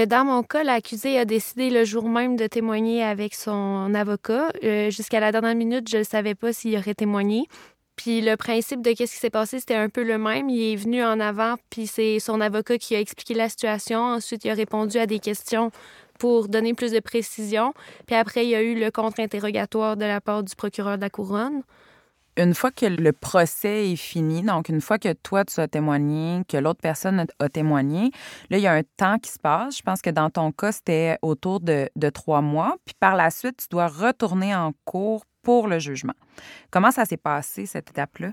dans 0.08 0.26
mon 0.26 0.42
cas, 0.42 0.64
l'accusé 0.64 1.20
a 1.20 1.26
décidé 1.26 1.70
le 1.70 1.86
jour 1.86 2.10
même 2.10 2.38
de 2.38 2.48
témoigner 2.48 3.04
avec 3.04 3.36
son 3.36 3.94
avocat. 3.94 4.48
Jusqu'à 4.90 5.20
la 5.20 5.32
dernière 5.32 5.54
minute, 5.54 5.88
je 5.88 5.98
ne 5.98 6.04
savais 6.04 6.34
pas 6.34 6.52
s'il 6.54 6.76
aurait 6.76 6.96
témoigné. 6.96 7.48
Puis 7.96 8.22
le 8.22 8.36
principe 8.36 8.82
de 8.82 8.92
qu'est-ce 8.92 9.14
qui 9.14 9.20
s'est 9.20 9.30
passé, 9.30 9.60
c'était 9.60 9.76
un 9.76 9.90
peu 9.90 10.04
le 10.04 10.18
même. 10.18 10.50
Il 10.50 10.74
est 10.74 10.76
venu 10.76 11.04
en 11.04 11.20
avant, 11.20 11.56
puis 11.70 11.88
c'est 11.88 12.20
son 12.20 12.42
avocat 12.42 12.78
qui 12.78 12.96
a 12.96 13.00
expliqué 13.00 13.34
la 13.34 13.50
situation. 13.50 14.00
Ensuite, 14.00 14.44
il 14.46 14.52
a 14.52 14.54
répondu 14.54 14.98
à 14.98 15.06
des 15.06 15.20
questions 15.20 15.72
pour 16.20 16.48
donner 16.48 16.74
plus 16.74 16.92
de 16.92 17.00
précision. 17.00 17.74
Puis 18.06 18.16
après, 18.16 18.46
il 18.46 18.50
y 18.50 18.56
a 18.56 18.62
eu 18.62 18.80
le 18.80 18.92
contre-interrogatoire 18.92 19.98
de 19.98 20.06
la 20.06 20.22
part 20.22 20.44
du 20.44 20.56
procureur 20.56 20.98
de 20.98 21.02
la 21.02 21.10
couronne. 21.10 21.62
Une 22.38 22.54
fois 22.54 22.70
que 22.70 22.86
le 22.86 23.14
procès 23.14 23.92
est 23.92 23.96
fini, 23.96 24.44
donc 24.44 24.68
une 24.68 24.82
fois 24.82 25.00
que 25.00 25.14
toi, 25.14 25.46
tu 25.46 25.58
as 25.62 25.70
témoigné, 25.70 26.42
que 26.50 26.58
l'autre 26.58 26.82
personne 26.82 27.26
a 27.40 27.50
témoigné, 27.50 28.12
là, 28.50 28.58
il 28.58 28.62
y 28.62 28.68
a 28.68 28.74
un 28.74 28.84
temps 28.98 29.18
qui 29.20 29.32
se 29.32 29.40
passe. 29.40 29.78
Je 29.78 29.84
pense 29.84 30.02
que 30.02 30.10
dans 30.10 30.30
ton 30.30 30.52
cas, 30.52 30.74
c'était 30.74 31.18
autour 31.22 31.62
de, 31.62 31.90
de 31.96 32.10
trois 32.10 32.42
mois. 32.42 32.76
Puis 32.84 32.94
par 33.00 33.16
la 33.16 33.30
suite, 33.30 33.56
tu 33.62 33.68
dois 33.72 33.88
retourner 33.88 34.54
en 34.54 34.74
cours 34.84 35.24
pour 35.46 35.68
le 35.68 35.80
jugement. 35.80 36.16
Comment 36.72 36.92
ça 36.92 37.06
s'est 37.06 37.16
passé, 37.18 37.66
cette 37.68 37.92
étape-là? 37.92 38.32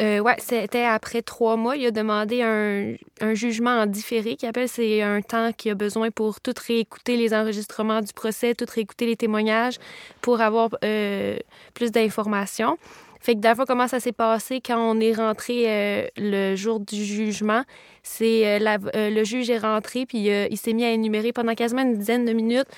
Euh, 0.00 0.20
oui, 0.20 0.32
c'était 0.38 0.84
après 0.84 1.22
trois 1.22 1.56
mois. 1.56 1.76
Il 1.76 1.86
a 1.86 1.90
demandé 1.90 2.42
un, 2.42 3.34
jugement 3.34 3.70
en 3.70 3.86
différé, 3.86 4.36
qui 4.36 4.46
appelle 4.46 4.68
c'est 4.68 5.02
un 5.02 5.20
temps 5.22 5.50
qu'il 5.52 5.72
a 5.72 5.74
besoin 5.74 6.10
pour 6.10 6.40
tout 6.40 6.54
réécouter 6.64 7.16
les 7.16 7.34
enregistrements 7.34 8.02
du 8.02 8.12
procès, 8.12 8.54
tout 8.54 8.66
réécouter 8.72 9.06
les 9.06 9.16
témoignages, 9.16 9.78
pour 10.20 10.40
avoir 10.40 10.70
euh, 10.84 11.36
plus 11.74 11.90
d'informations. 11.90 12.76
Fait 13.22 13.34
que 13.34 13.40
d'abord, 13.40 13.66
comment 13.66 13.88
ça 13.88 13.98
s'est 13.98 14.12
passé 14.12 14.60
quand 14.64 14.78
on 14.78 15.00
est 15.00 15.12
rentré 15.12 15.64
euh, 15.66 16.06
le 16.16 16.54
jour 16.54 16.80
du 16.80 17.04
jugement, 17.04 17.64
c'est 18.02 18.58
le 18.60 19.24
juge 19.24 19.50
est 19.50 19.58
rentré 19.58 20.06
puis 20.06 20.28
il 20.28 20.56
s'est 20.56 20.72
mis 20.72 20.84
à 20.84 20.90
énumérer 20.90 21.32
pendant 21.32 21.54
quasiment 21.54 21.82
une 21.82 21.98
dizaine 21.98 22.24
de 22.24 22.32
minutes 22.32 22.68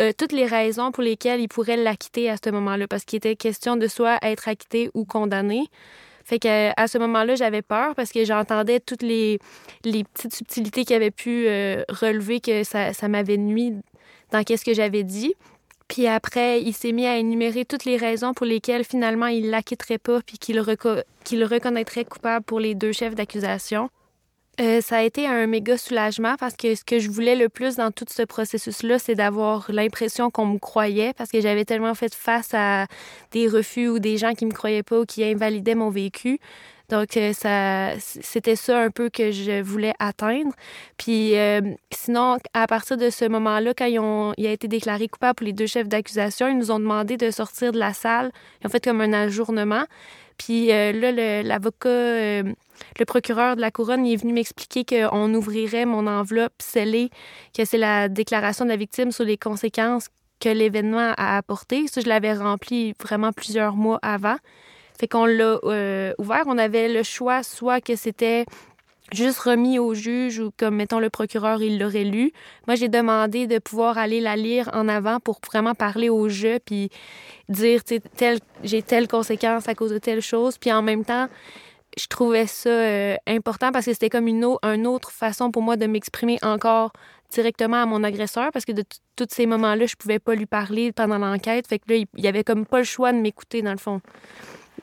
euh, 0.00 0.12
toutes 0.16 0.32
les 0.32 0.46
raisons 0.46 0.92
pour 0.92 1.02
lesquelles 1.02 1.40
il 1.40 1.48
pourrait 1.48 1.76
l'acquitter 1.76 2.30
à 2.30 2.36
ce 2.42 2.50
moment-là, 2.50 2.86
parce 2.88 3.04
qu'il 3.04 3.18
était 3.18 3.36
question 3.36 3.76
de 3.76 3.86
soit 3.86 4.18
être 4.22 4.48
acquitté 4.48 4.90
ou 4.94 5.04
condamné. 5.04 5.68
Fait 6.24 6.38
que 6.38 6.70
à 6.78 6.88
ce 6.88 6.98
moment-là, 6.98 7.36
j'avais 7.36 7.62
peur 7.62 7.94
parce 7.94 8.12
que 8.12 8.22
j'entendais 8.24 8.80
toutes 8.80 9.02
les, 9.02 9.38
petites 9.82 10.34
subtilités 10.34 10.84
qui 10.84 10.92
avaient 10.92 11.10
pu 11.10 11.46
euh, 11.46 11.82
relever 11.88 12.40
que 12.40 12.64
ça, 12.64 12.92
m'avait 13.08 13.38
nuit 13.38 13.72
dans 14.30 14.44
qu'est-ce 14.44 14.64
que 14.64 14.74
j'avais 14.74 15.04
dit. 15.04 15.34
Puis 15.88 16.06
après, 16.06 16.60
il 16.60 16.74
s'est 16.74 16.92
mis 16.92 17.06
à 17.06 17.16
énumérer 17.16 17.64
toutes 17.64 17.86
les 17.86 17.96
raisons 17.96 18.34
pour 18.34 18.44
lesquelles 18.44 18.84
finalement 18.84 19.28
il 19.28 19.48
l'acquitterait 19.48 19.96
pas 19.96 20.20
puis 20.20 20.36
qu'il 20.36 20.60
reconnaîtrait 20.60 22.04
coupable 22.04 22.44
pour 22.44 22.60
les 22.60 22.74
deux 22.74 22.92
chefs 22.92 23.14
d'accusation. 23.14 23.88
Euh, 24.60 24.80
ça 24.80 24.96
a 24.96 25.02
été 25.02 25.26
un 25.26 25.46
méga 25.46 25.78
soulagement 25.78 26.34
parce 26.36 26.56
que 26.56 26.74
ce 26.74 26.82
que 26.82 26.98
je 26.98 27.08
voulais 27.08 27.36
le 27.36 27.48
plus 27.48 27.76
dans 27.76 27.92
tout 27.92 28.06
ce 28.08 28.22
processus-là, 28.22 28.98
c'est 28.98 29.14
d'avoir 29.14 29.70
l'impression 29.70 30.30
qu'on 30.30 30.46
me 30.46 30.58
croyait 30.58 31.12
parce 31.14 31.30
que 31.30 31.40
j'avais 31.40 31.64
tellement 31.64 31.94
fait 31.94 32.12
face 32.12 32.52
à 32.54 32.86
des 33.30 33.46
refus 33.46 33.88
ou 33.88 34.00
des 34.00 34.16
gens 34.16 34.34
qui 34.34 34.46
me 34.46 34.50
croyaient 34.50 34.82
pas 34.82 34.98
ou 34.98 35.04
qui 35.04 35.22
invalidaient 35.22 35.76
mon 35.76 35.90
vécu. 35.90 36.40
Donc, 36.88 37.16
euh, 37.18 37.32
ça, 37.34 37.92
c'était 38.00 38.56
ça 38.56 38.80
un 38.80 38.90
peu 38.90 39.10
que 39.10 39.30
je 39.30 39.60
voulais 39.60 39.92
atteindre. 39.98 40.52
Puis, 40.96 41.36
euh, 41.36 41.60
sinon, 41.92 42.38
à 42.54 42.66
partir 42.66 42.96
de 42.96 43.10
ce 43.10 43.26
moment-là, 43.26 43.74
quand 43.74 43.84
il 44.38 44.46
a 44.46 44.50
été 44.50 44.68
déclaré 44.68 45.06
coupable 45.06 45.34
pour 45.36 45.44
les 45.44 45.52
deux 45.52 45.66
chefs 45.66 45.88
d'accusation, 45.88 46.48
ils 46.48 46.56
nous 46.56 46.70
ont 46.70 46.80
demandé 46.80 47.16
de 47.18 47.30
sortir 47.30 47.72
de 47.72 47.78
la 47.78 47.92
salle. 47.92 48.32
Ils 48.60 48.66
ont 48.66 48.70
fait 48.70 48.82
comme 48.82 49.02
un 49.02 49.12
ajournement. 49.12 49.84
Puis 50.38 50.72
euh, 50.72 50.92
là, 50.92 51.42
l'avocat, 51.42 51.88
euh, 51.88 52.42
le, 52.98 53.04
procureur 53.04 53.56
de 53.56 53.60
la 53.60 53.70
couronne, 53.70 54.06
il 54.06 54.14
est 54.14 54.16
venu 54.16 54.32
m'expliquer 54.32 54.84
qu'on 54.84 55.34
ouvrirait 55.34 55.84
mon 55.84 56.06
enveloppe 56.06 56.54
scellée, 56.60 57.10
que 57.56 57.64
c'est 57.64 57.78
la 57.78 58.08
déclaration 58.08 58.64
de 58.64 58.70
la 58.70 58.76
victime 58.76 59.10
sur 59.10 59.24
les 59.24 59.36
conséquences 59.36 60.08
que 60.40 60.48
l'événement 60.48 61.12
a 61.16 61.36
apporté. 61.36 61.88
Ça, 61.88 62.00
je 62.00 62.08
l'avais 62.08 62.32
rempli 62.32 62.94
vraiment 63.02 63.32
plusieurs 63.32 63.74
mois 63.74 63.98
avant. 64.02 64.36
Fait 64.98 65.08
qu'on 65.08 65.26
l'a 65.26 65.58
euh, 65.64 66.12
ouvert. 66.18 66.44
On 66.46 66.58
avait 66.58 66.88
le 66.88 67.02
choix, 67.02 67.42
soit 67.42 67.80
que 67.80 67.96
c'était 67.96 68.46
juste 69.12 69.38
remis 69.38 69.78
au 69.78 69.94
juge 69.94 70.38
ou 70.38 70.50
comme 70.56 70.76
mettons 70.76 71.00
le 71.00 71.10
procureur 71.10 71.62
il 71.62 71.78
l'aurait 71.78 72.04
lu. 72.04 72.32
Moi 72.66 72.76
j'ai 72.76 72.88
demandé 72.88 73.46
de 73.46 73.58
pouvoir 73.58 73.98
aller 73.98 74.20
la 74.20 74.36
lire 74.36 74.70
en 74.72 74.88
avant 74.88 75.20
pour 75.20 75.40
vraiment 75.46 75.74
parler 75.74 76.08
au 76.08 76.28
jeu 76.28 76.58
puis 76.64 76.90
dire 77.48 77.82
tel 78.16 78.38
j'ai 78.62 78.82
telle 78.82 79.08
conséquence 79.08 79.68
à 79.68 79.74
cause 79.74 79.90
de 79.90 79.98
telle 79.98 80.20
chose 80.20 80.58
puis 80.58 80.72
en 80.72 80.82
même 80.82 81.04
temps 81.04 81.28
je 81.96 82.06
trouvais 82.06 82.46
ça 82.46 82.68
euh, 82.68 83.16
important 83.26 83.72
parce 83.72 83.86
que 83.86 83.92
c'était 83.92 84.10
comme 84.10 84.28
une, 84.28 84.44
autre 84.44 85.10
façon 85.10 85.50
pour 85.50 85.62
moi 85.62 85.76
de 85.76 85.86
m'exprimer 85.86 86.38
encore 86.42 86.92
directement 87.30 87.82
à 87.82 87.86
mon 87.86 88.04
agresseur 88.04 88.50
parce 88.52 88.64
que 88.64 88.72
de 88.72 88.84
tous 89.16 89.26
ces 89.30 89.46
moments-là, 89.46 89.86
je 89.86 89.96
pouvais 89.96 90.18
pas 90.18 90.34
lui 90.34 90.46
parler 90.46 90.92
pendant 90.92 91.18
l'enquête. 91.18 91.66
Fait 91.66 91.78
que 91.78 91.84
là, 91.88 91.96
il, 91.96 92.06
il 92.16 92.26
avait 92.26 92.44
comme 92.44 92.64
pas 92.64 92.78
le 92.78 92.84
choix 92.84 93.12
de 93.12 93.18
m'écouter 93.18 93.62
dans 93.62 93.72
le 93.72 93.78
fond 93.78 94.00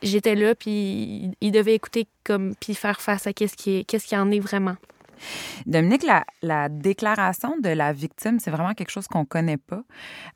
j'étais 0.01 0.35
là, 0.35 0.55
puis 0.55 1.31
il 1.41 1.51
devait 1.51 1.75
écouter 1.75 2.07
comme 2.23 2.55
puis 2.55 2.75
faire 2.75 3.01
face 3.01 3.27
à 3.27 3.33
qu'est-ce 3.33 3.55
qui, 3.55 3.85
qu'est-ce 3.85 4.15
en 4.15 4.31
est 4.31 4.39
vraiment. 4.39 4.75
Dominique, 5.65 6.03
la, 6.03 6.25
la, 6.41 6.69
déclaration 6.69 7.57
de 7.59 7.69
la 7.69 7.93
victime, 7.93 8.39
c'est 8.39 8.51
vraiment 8.51 8.73
quelque 8.73 8.91
chose 8.91 9.07
qu'on 9.07 9.21
ne 9.21 9.25
connaît 9.25 9.57
pas. 9.57 9.83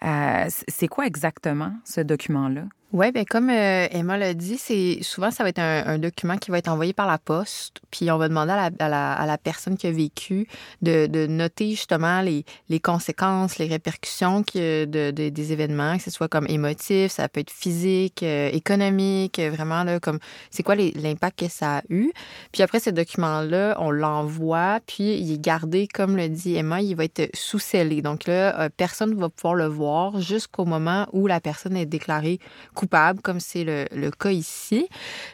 Euh, 0.03 0.49
c'est 0.67 0.87
quoi 0.87 1.05
exactement 1.05 1.73
ce 1.83 2.01
document-là? 2.01 2.63
Oui, 2.91 3.11
bien 3.11 3.23
comme 3.23 3.51
euh, 3.51 3.87
Emma 3.91 4.17
l'a 4.17 4.33
dit, 4.33 4.57
c'est 4.57 5.03
souvent 5.03 5.29
ça 5.29 5.43
va 5.43 5.49
être 5.49 5.59
un, 5.59 5.99
document 5.99 6.37
qui 6.37 6.49
va 6.49 6.57
être 6.57 6.69
envoyé 6.69 6.91
par 6.91 7.05
la 7.05 7.19
poste, 7.19 7.81
puis 7.91 8.09
on 8.09 8.17
va 8.17 8.27
demander 8.27 8.51
à 8.51 9.25
la, 9.27 9.37
personne 9.37 9.77
qui 9.77 9.85
a 9.85 9.91
vécu 9.91 10.47
de, 10.81 11.27
noter 11.27 11.69
justement 11.69 12.21
les, 12.21 12.79
conséquences, 12.79 13.59
les 13.59 13.67
répercussions 13.67 14.41
de, 14.55 14.85
de, 14.85 15.11
des 15.11 15.53
événements, 15.53 15.97
que 15.97 16.03
ce 16.03 16.09
soit 16.09 16.27
comme 16.27 16.47
émotif, 16.49 17.11
ça 17.11 17.29
peut 17.29 17.41
être 17.41 17.51
physique, 17.51 18.23
euh, 18.23 18.49
économique, 18.51 19.39
vraiment 19.39 19.83
là, 19.83 19.99
comme 19.99 20.17
c'est 20.49 20.63
quoi 20.63 20.73
l'impact 20.73 21.41
que 21.41 21.47
ça 21.47 21.77
a 21.77 21.81
eu. 21.89 22.11
Puis 22.51 22.63
après 22.63 22.79
ce 22.79 22.89
document-là, 22.89 23.77
on 23.79 23.91
l'envoie, 23.91 24.79
puis 24.87 25.15
il 25.15 25.31
est 25.31 25.41
gardé, 25.41 25.87
comme 25.87 26.17
le 26.17 26.27
dit 26.27 26.55
Emma, 26.55 26.81
il 26.81 26.95
va 26.95 27.03
être 27.03 27.29
sous-scellé. 27.35 28.01
Donc 28.01 28.25
là, 28.25 28.59
euh, 28.61 28.69
personne 28.75 29.11
ne 29.11 29.19
va 29.19 29.29
pouvoir 29.29 29.53
le 29.53 29.67
voir 29.67 30.19
jusqu'au 30.19 30.65
moment 30.65 31.05
où 31.13 31.27
la 31.27 31.39
personne 31.39 31.77
est 31.77 31.85
déclarée 31.85 32.39
coupable, 32.79 33.21
comme 33.21 33.41
c'est 33.41 33.65
le, 33.65 34.09
cas 34.11 34.31
ici. 34.31 34.87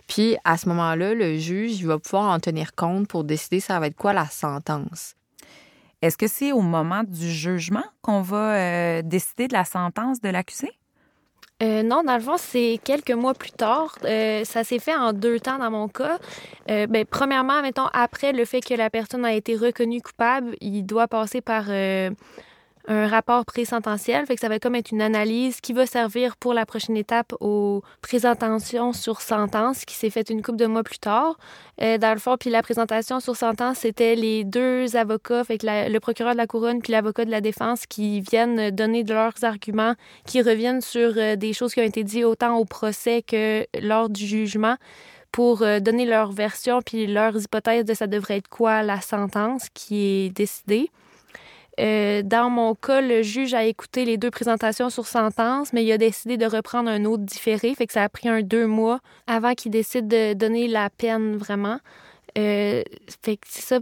Puis 0.07 0.35
à 0.43 0.57
ce 0.57 0.67
moment-là, 0.69 1.13
le 1.13 1.37
juge 1.37 1.79
il 1.79 1.85
va 1.85 1.99
pouvoir 1.99 2.33
en 2.33 2.39
tenir 2.39 2.73
compte 2.73 3.07
pour 3.07 3.23
décider 3.23 3.59
ça 3.59 3.79
va 3.79 3.87
être 3.87 3.95
quoi 3.95 4.13
la 4.13 4.25
sentence. 4.25 5.13
Est-ce 6.01 6.17
que 6.17 6.27
c'est 6.27 6.51
au 6.51 6.61
moment 6.61 7.03
du 7.03 7.29
jugement 7.29 7.83
qu'on 8.01 8.21
va 8.21 8.55
euh, 8.55 9.01
décider 9.03 9.47
de 9.47 9.53
la 9.53 9.63
sentence 9.63 10.21
de 10.21 10.29
l'accusé? 10.29 10.71
Euh, 11.63 11.83
non, 11.83 12.03
dans 12.03 12.15
le 12.15 12.21
fond, 12.21 12.35
c'est 12.37 12.79
quelques 12.83 13.11
mois 13.11 13.33
plus 13.33 13.51
tard. 13.51 13.95
Euh, 14.03 14.43
ça 14.43 14.63
s'est 14.63 14.79
fait 14.79 14.95
en 14.95 15.13
deux 15.13 15.39
temps 15.39 15.57
dans 15.57 15.71
mon 15.71 15.87
cas. 15.87 16.17
ben, 16.67 17.05
premièrement, 17.09 17.61
mettons, 17.61 17.87
après 17.93 18.33
le 18.33 18.43
fait 18.43 18.61
que 18.61 18.73
la 18.73 18.89
personne 18.89 19.23
a 19.23 19.33
été 19.33 19.55
reconnue 19.55 20.01
coupable, 20.01 20.55
il 20.61 20.83
doit 20.83 21.07
passer 21.07 21.41
par 21.41 21.65
un 22.87 23.07
rapport 23.07 23.45
présententiel. 23.45 24.25
Fait 24.25 24.35
que 24.35 24.41
ça 24.41 24.49
va 24.49 24.59
comme 24.59 24.75
être 24.75 24.91
une 24.91 25.01
analyse 25.01 25.61
qui 25.61 25.73
va 25.73 25.85
servir 25.85 26.37
pour 26.37 26.53
la 26.53 26.65
prochaine 26.65 26.97
étape 26.97 27.33
aux 27.39 27.81
présentations 28.01 28.93
sur 28.93 29.21
sentence 29.21 29.85
qui 29.85 29.95
s'est 29.95 30.09
faite 30.09 30.29
une 30.29 30.41
couple 30.41 30.57
de 30.57 30.65
mois 30.65 30.83
plus 30.83 30.99
tard. 30.99 31.37
Euh, 31.81 31.97
dans 31.97 32.13
le 32.13 32.19
fond, 32.19 32.37
puis 32.39 32.49
la 32.49 32.61
présentation 32.61 33.19
sur 33.19 33.35
sentence, 33.35 33.79
c'était 33.79 34.15
les 34.15 34.43
deux 34.43 34.95
avocats, 34.95 35.43
fait 35.43 35.57
que 35.57 35.65
le 35.91 35.99
procureur 35.99 36.33
de 36.33 36.37
la 36.37 36.47
couronne 36.47 36.81
puis 36.81 36.91
l'avocat 36.91 37.25
de 37.25 37.31
la 37.31 37.41
défense 37.41 37.85
qui 37.85 38.21
viennent 38.21 38.71
donner 38.71 39.03
de 39.03 39.13
leurs 39.13 39.43
arguments, 39.43 39.95
qui 40.25 40.41
reviennent 40.41 40.81
sur 40.81 41.13
euh, 41.17 41.35
des 41.35 41.53
choses 41.53 41.73
qui 41.73 41.81
ont 41.81 41.83
été 41.83 42.03
dites 42.03 42.25
autant 42.25 42.57
au 42.57 42.65
procès 42.65 43.21
que 43.21 43.65
lors 43.81 44.09
du 44.09 44.25
jugement 44.25 44.77
pour 45.31 45.63
euh, 45.63 45.79
donner 45.79 46.05
leur 46.05 46.31
version 46.31 46.81
puis 46.81 47.07
leurs 47.07 47.41
hypothèses 47.41 47.83
de 47.83 47.93
ça 47.93 48.07
devrait 48.07 48.37
être 48.37 48.47
quoi 48.47 48.83
la 48.83 49.01
sentence 49.01 49.67
qui 49.73 50.05
est 50.05 50.29
décidée. 50.29 50.89
Euh, 51.79 52.21
dans 52.23 52.49
mon 52.49 52.73
cas, 52.73 53.01
le 53.01 53.21
juge 53.21 53.53
a 53.53 53.65
écouté 53.65 54.05
les 54.05 54.17
deux 54.17 54.31
présentations 54.31 54.89
sur 54.89 55.07
sentence, 55.07 55.73
mais 55.73 55.83
il 55.83 55.91
a 55.91 55.97
décidé 55.97 56.37
de 56.37 56.45
reprendre 56.45 56.89
un 56.89 57.03
autre 57.05 57.23
différé. 57.23 57.75
Fait 57.75 57.87
que 57.87 57.93
ça 57.93 58.03
a 58.03 58.09
pris 58.09 58.29
un 58.29 58.41
deux 58.41 58.67
mois 58.67 58.99
avant 59.27 59.53
qu'il 59.53 59.71
décide 59.71 60.07
de 60.07 60.33
donner 60.33 60.67
la 60.67 60.89
peine 60.89 61.35
vraiment. 61.35 61.79
Euh, 62.37 62.83
fait 63.23 63.37
que 63.37 63.47
c'est 63.47 63.63
ça. 63.63 63.79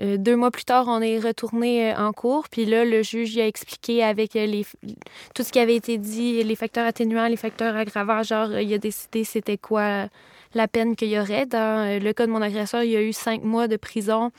Euh, 0.00 0.16
deux 0.16 0.34
mois 0.34 0.50
plus 0.50 0.64
tard, 0.64 0.86
on 0.88 1.00
est 1.02 1.18
retourné 1.18 1.94
en 1.94 2.12
cours. 2.12 2.48
Puis 2.48 2.64
là, 2.64 2.84
le 2.84 3.02
juge 3.02 3.36
a 3.38 3.46
expliqué 3.46 4.02
avec 4.02 4.34
les, 4.34 4.66
tout 5.34 5.42
ce 5.42 5.52
qui 5.52 5.58
avait 5.58 5.76
été 5.76 5.98
dit, 5.98 6.42
les 6.42 6.56
facteurs 6.56 6.86
atténuants, 6.86 7.28
les 7.28 7.36
facteurs 7.36 7.76
aggravants. 7.76 8.22
Genre, 8.22 8.58
il 8.58 8.72
a 8.72 8.78
décidé 8.78 9.24
c'était 9.24 9.58
quoi 9.58 10.08
la 10.54 10.68
peine 10.68 10.96
qu'il 10.96 11.10
y 11.10 11.18
aurait. 11.18 11.46
Dans 11.46 12.02
le 12.02 12.12
cas 12.12 12.26
de 12.26 12.32
mon 12.32 12.42
agresseur, 12.42 12.82
il 12.82 12.90
y 12.90 12.96
a 12.96 13.02
eu 13.02 13.12
cinq 13.12 13.44
mois 13.44 13.68
de 13.68 13.76
prison 13.76 14.32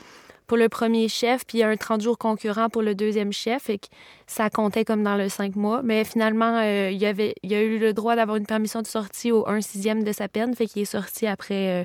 pour 0.46 0.56
le 0.56 0.68
premier 0.68 1.08
chef, 1.08 1.44
puis 1.46 1.62
un 1.62 1.76
30 1.76 2.00
jours 2.00 2.18
concurrent 2.18 2.68
pour 2.68 2.82
le 2.82 2.94
deuxième 2.94 3.32
chef. 3.32 3.68
Et 3.70 3.78
que 3.78 3.86
ça 4.26 4.50
comptait 4.50 4.84
comme 4.84 5.02
dans 5.02 5.16
le 5.16 5.28
5 5.28 5.56
mois. 5.56 5.82
Mais 5.82 6.04
finalement, 6.04 6.60
euh, 6.62 6.90
il, 6.90 7.04
avait, 7.04 7.34
il 7.42 7.54
a 7.54 7.62
eu 7.62 7.78
le 7.78 7.92
droit 7.92 8.16
d'avoir 8.16 8.36
une 8.36 8.46
permission 8.46 8.82
de 8.82 8.86
sortie 8.86 9.32
au 9.32 9.48
1 9.48 9.60
sixième 9.60 10.04
de 10.04 10.12
sa 10.12 10.28
peine. 10.28 10.54
Fait 10.54 10.66
qu'il 10.66 10.82
est 10.82 10.86
sorti 10.86 11.26
après 11.26 11.82
euh, 11.82 11.84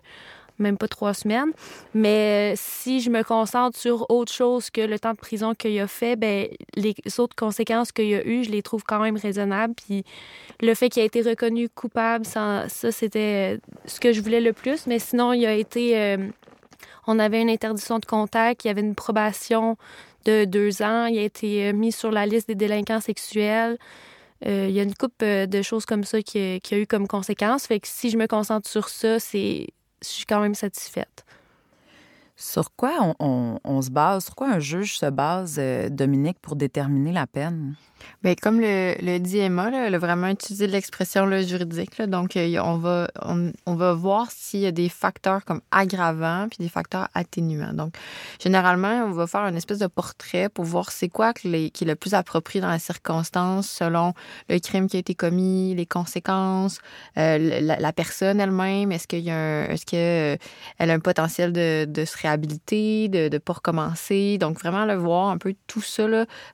même 0.59 0.77
pas 0.77 0.87
trois 0.87 1.13
semaines. 1.13 1.51
Mais 1.93 2.53
euh, 2.53 2.55
si 2.55 3.01
je 3.01 3.09
me 3.09 3.23
concentre 3.23 3.77
sur 3.77 4.09
autre 4.09 4.31
chose 4.31 4.69
que 4.69 4.81
le 4.81 4.99
temps 4.99 5.13
de 5.13 5.17
prison 5.17 5.53
qu'il 5.55 5.79
a 5.79 5.87
fait, 5.87 6.15
ben 6.15 6.47
les 6.75 6.95
autres 7.17 7.35
conséquences 7.35 7.91
qu'il 7.91 8.13
a 8.13 8.25
eues, 8.25 8.43
je 8.43 8.51
les 8.51 8.61
trouve 8.61 8.83
quand 8.83 8.99
même 8.99 9.17
raisonnables. 9.17 9.73
Puis 9.73 10.03
le 10.61 10.73
fait 10.75 10.89
qu'il 10.89 11.01
a 11.01 11.05
été 11.05 11.21
reconnu 11.21 11.67
coupable, 11.69 12.25
ça 12.25 12.65
c'était 12.69 13.59
ce 13.85 13.99
que 13.99 14.13
je 14.13 14.21
voulais 14.21 14.41
le 14.41 14.53
plus. 14.53 14.85
Mais 14.85 14.99
sinon, 14.99 15.33
il 15.33 15.45
a 15.45 15.53
été 15.53 16.17
on 17.07 17.19
avait 17.19 17.41
une 17.41 17.49
interdiction 17.49 17.99
de 17.99 18.05
contact, 18.05 18.63
il 18.63 18.67
y 18.67 18.71
avait 18.71 18.81
une 18.81 18.95
probation 18.95 19.77
de 20.25 20.45
deux 20.45 20.81
ans, 20.81 21.05
il 21.05 21.17
a 21.17 21.23
été 21.23 21.69
euh, 21.69 21.73
mis 21.73 21.91
sur 21.91 22.11
la 22.11 22.25
liste 22.25 22.47
des 22.47 22.55
délinquants 22.55 23.01
sexuels. 23.01 23.77
Euh, 24.45 24.67
il 24.69 24.75
y 24.75 24.79
a 24.79 24.83
une 24.83 24.95
coupe 24.95 25.21
euh, 25.21 25.45
de 25.45 25.61
choses 25.61 25.85
comme 25.85 26.03
ça 26.03 26.21
qui, 26.21 26.39
a 26.39 26.77
eu 26.77 26.87
comme 26.87 27.07
conséquence. 27.07 27.67
Fait 27.67 27.79
que 27.79 27.87
si 27.87 28.09
je 28.09 28.17
me 28.17 28.27
concentre 28.27 28.69
sur 28.69 28.89
ça, 28.89 29.19
c'est 29.19 29.67
je 30.03 30.07
suis 30.07 30.25
quand 30.25 30.41
même 30.41 30.55
satisfaite. 30.55 31.25
Sur 32.35 32.75
quoi 32.75 33.15
on, 33.19 33.81
se 33.81 33.89
base, 33.89 34.25
sur 34.25 34.35
quoi 34.35 34.49
un 34.49 34.59
juge 34.59 34.97
se 34.97 35.09
base, 35.09 35.59
Dominique, 35.89 36.39
pour 36.41 36.55
déterminer 36.55 37.11
la 37.11 37.27
peine? 37.27 37.75
Bien, 38.23 38.35
comme 38.35 38.59
le, 38.59 39.17
dit 39.17 39.39
Emma, 39.39 39.71
elle 39.73 39.95
a 39.95 39.97
vraiment 39.97 40.27
utilisé 40.27 40.67
l'expression 40.67 41.29
juridique. 41.41 41.99
donc, 42.03 42.37
euh, 42.37 42.59
on 42.63 42.77
va, 42.77 43.07
on, 43.21 43.75
va 43.75 43.93
voir 43.93 44.27
s'il 44.29 44.59
y 44.59 44.67
a 44.67 44.71
des 44.71 44.89
facteurs 44.89 45.43
comme 45.43 45.61
aggravants 45.71 46.47
puis 46.49 46.57
des 46.59 46.69
facteurs 46.69 47.07
atténuants. 47.13 47.73
Donc, 47.73 47.95
généralement, 48.39 49.05
on 49.05 49.11
va 49.11 49.27
faire 49.27 49.41
une 49.41 49.57
espèce 49.57 49.79
de 49.79 49.87
portrait 49.87 50.49
pour 50.49 50.65
voir 50.65 50.91
c'est 50.91 51.09
quoi 51.09 51.33
qui 51.33 51.47
est 51.55 51.81
le 51.81 51.95
plus 51.95 52.13
approprié 52.13 52.61
dans 52.61 52.69
la 52.69 52.79
circonstance 52.79 53.67
selon 53.67 54.13
le 54.49 54.59
crime 54.59 54.87
qui 54.87 54.97
a 54.97 54.99
été 54.99 55.15
commis, 55.15 55.73
les 55.75 55.85
conséquences, 55.85 56.79
euh, 57.17 57.59
la, 57.61 57.93
personne 57.93 58.39
elle-même. 58.39 58.91
Est-ce 58.91 59.07
qu'il 59.07 59.19
y 59.19 59.31
a 59.31 59.67
est-ce 59.71 59.85
qu'elle 59.85 60.37
a 60.91 60.93
un 60.93 60.99
potentiel 60.99 61.53
de, 61.53 61.85
de 61.85 62.05
réhabiliter, 62.21 63.09
de 63.09 63.29
ne 63.31 63.37
pas 63.37 63.53
recommencer? 63.53 64.37
Donc, 64.37 64.59
vraiment, 64.59 64.85
le 64.85 64.95
voir 64.95 65.29
un 65.29 65.37
peu 65.37 65.53
tout 65.67 65.81
ça, 65.81 66.01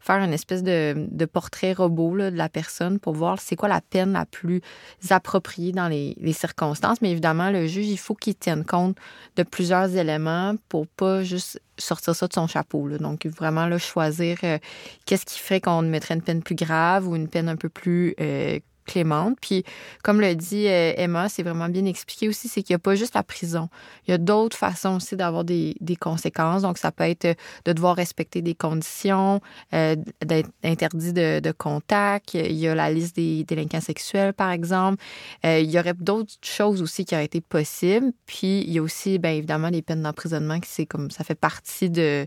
faire 0.02 0.18
une 0.18 0.34
espèce 0.34 0.64
de, 0.64 1.08
de 1.10 1.26
portrait 1.26 1.74
robot 1.74 2.08
de 2.08 2.38
la 2.38 2.50
personne 2.50 3.00
pour 3.00 3.14
voir 3.14 3.40
c'est 3.40 3.56
quoi 3.56 3.70
la 3.70 3.82
peine 3.82 4.14
la 4.14 4.26
plus 4.26 4.62
appropriée 5.10 5.72
dans 5.72 5.88
les, 5.88 6.16
circonstances. 6.34 7.02
Mais 7.02 7.12
évidemment, 7.12 7.50
le 7.50 7.68
juge, 7.68 7.88
il 7.88 7.98
faut 7.98 8.14
qu'il 8.14 8.36
tienne 8.36 8.64
compte 8.64 8.98
de 9.36 9.44
plusieurs 9.44 9.96
éléments 9.96 10.56
pour 10.70 10.88
pas 10.88 11.24
juste 11.24 11.62
sortir 11.78 12.16
ça 12.16 12.28
de 12.28 12.34
son 12.34 12.48
chapeau. 12.48 12.90
Donc, 12.98 13.26
vraiment 13.26 13.66
là, 13.66 13.78
choisir 13.78 14.38
euh, 14.44 14.58
qu'est-ce 15.06 15.26
qui 15.26 15.40
ferait 15.40 15.62
qu'on 15.62 15.82
mettrait 15.84 16.16
une 16.16 16.22
peine 16.22 16.44
plus 16.44 16.56
grave 16.56 17.08
ou 17.08 17.16
une 17.16 17.28
peine 17.28 17.50
un 17.50 17.56
peu 17.56 17.70
plus 17.70 18.16
euh, 18.20 18.60
clémente. 18.88 19.38
Puis, 19.40 19.64
comme 20.04 20.20
le 20.20 20.34
dit 20.34 20.68
euh, 20.68 20.94
Emma, 20.98 21.30
c'est 21.30 21.44
vraiment 21.44 21.70
bien 21.70 21.86
expliqué 21.86 22.28
aussi, 22.28 22.48
c'est 22.48 22.64
qu'il 22.64 22.74
n'y 22.74 22.78
a 22.78 22.80
pas 22.80 22.96
juste 22.96 23.14
la 23.14 23.22
prison. 23.22 23.70
Il 24.08 24.12
y 24.12 24.14
a 24.14 24.18
d'autres 24.18 24.58
façons 24.58 24.96
aussi 24.96 25.16
d'avoir 25.16 25.44
des, 25.44 25.76
conséquences. 26.00 26.64
Donc, 26.64 26.78
ça 26.78 26.92
peut 26.92 27.04
être 27.04 27.38
de 27.66 27.74
devoir 27.74 27.96
respecter 27.96 28.42
des 28.42 28.56
conditions, 28.56 29.42
euh, 29.74 29.96
d'être 30.26 30.50
interdit 30.64 31.14
de, 31.14 31.52
contact. 31.58 32.34
Il 32.34 32.54
y 32.54 32.68
a 32.68 32.76
la 32.76 32.92
liste 32.92 33.16
des 33.16 33.44
délinquants 33.44 33.82
sexuels, 33.82 34.34
par 34.34 34.52
exemple. 34.52 35.04
Euh, 35.46 35.60
il 35.60 35.70
y 35.70 35.80
aurait 35.80 35.94
d'autres 35.94 36.34
choses 36.42 36.82
aussi 36.82 37.06
qui 37.06 37.16
auraient 37.16 37.26
été 37.26 37.42
possibles. 37.42 38.12
Puis, 38.26 38.62
il 38.62 38.72
y 38.72 38.80
a 38.80 38.82
aussi, 38.82 39.20
bien 39.20 39.32
évidemment, 39.32 39.70
les 39.70 39.82
peines 39.82 40.04
d'emprisonnement 40.04 40.60
qui 40.60 40.70
c'est 40.70 40.86
comme 40.86 41.12
ça 41.12 41.24
fait 41.24 41.36
partie 41.36 41.90
de, 41.90 42.26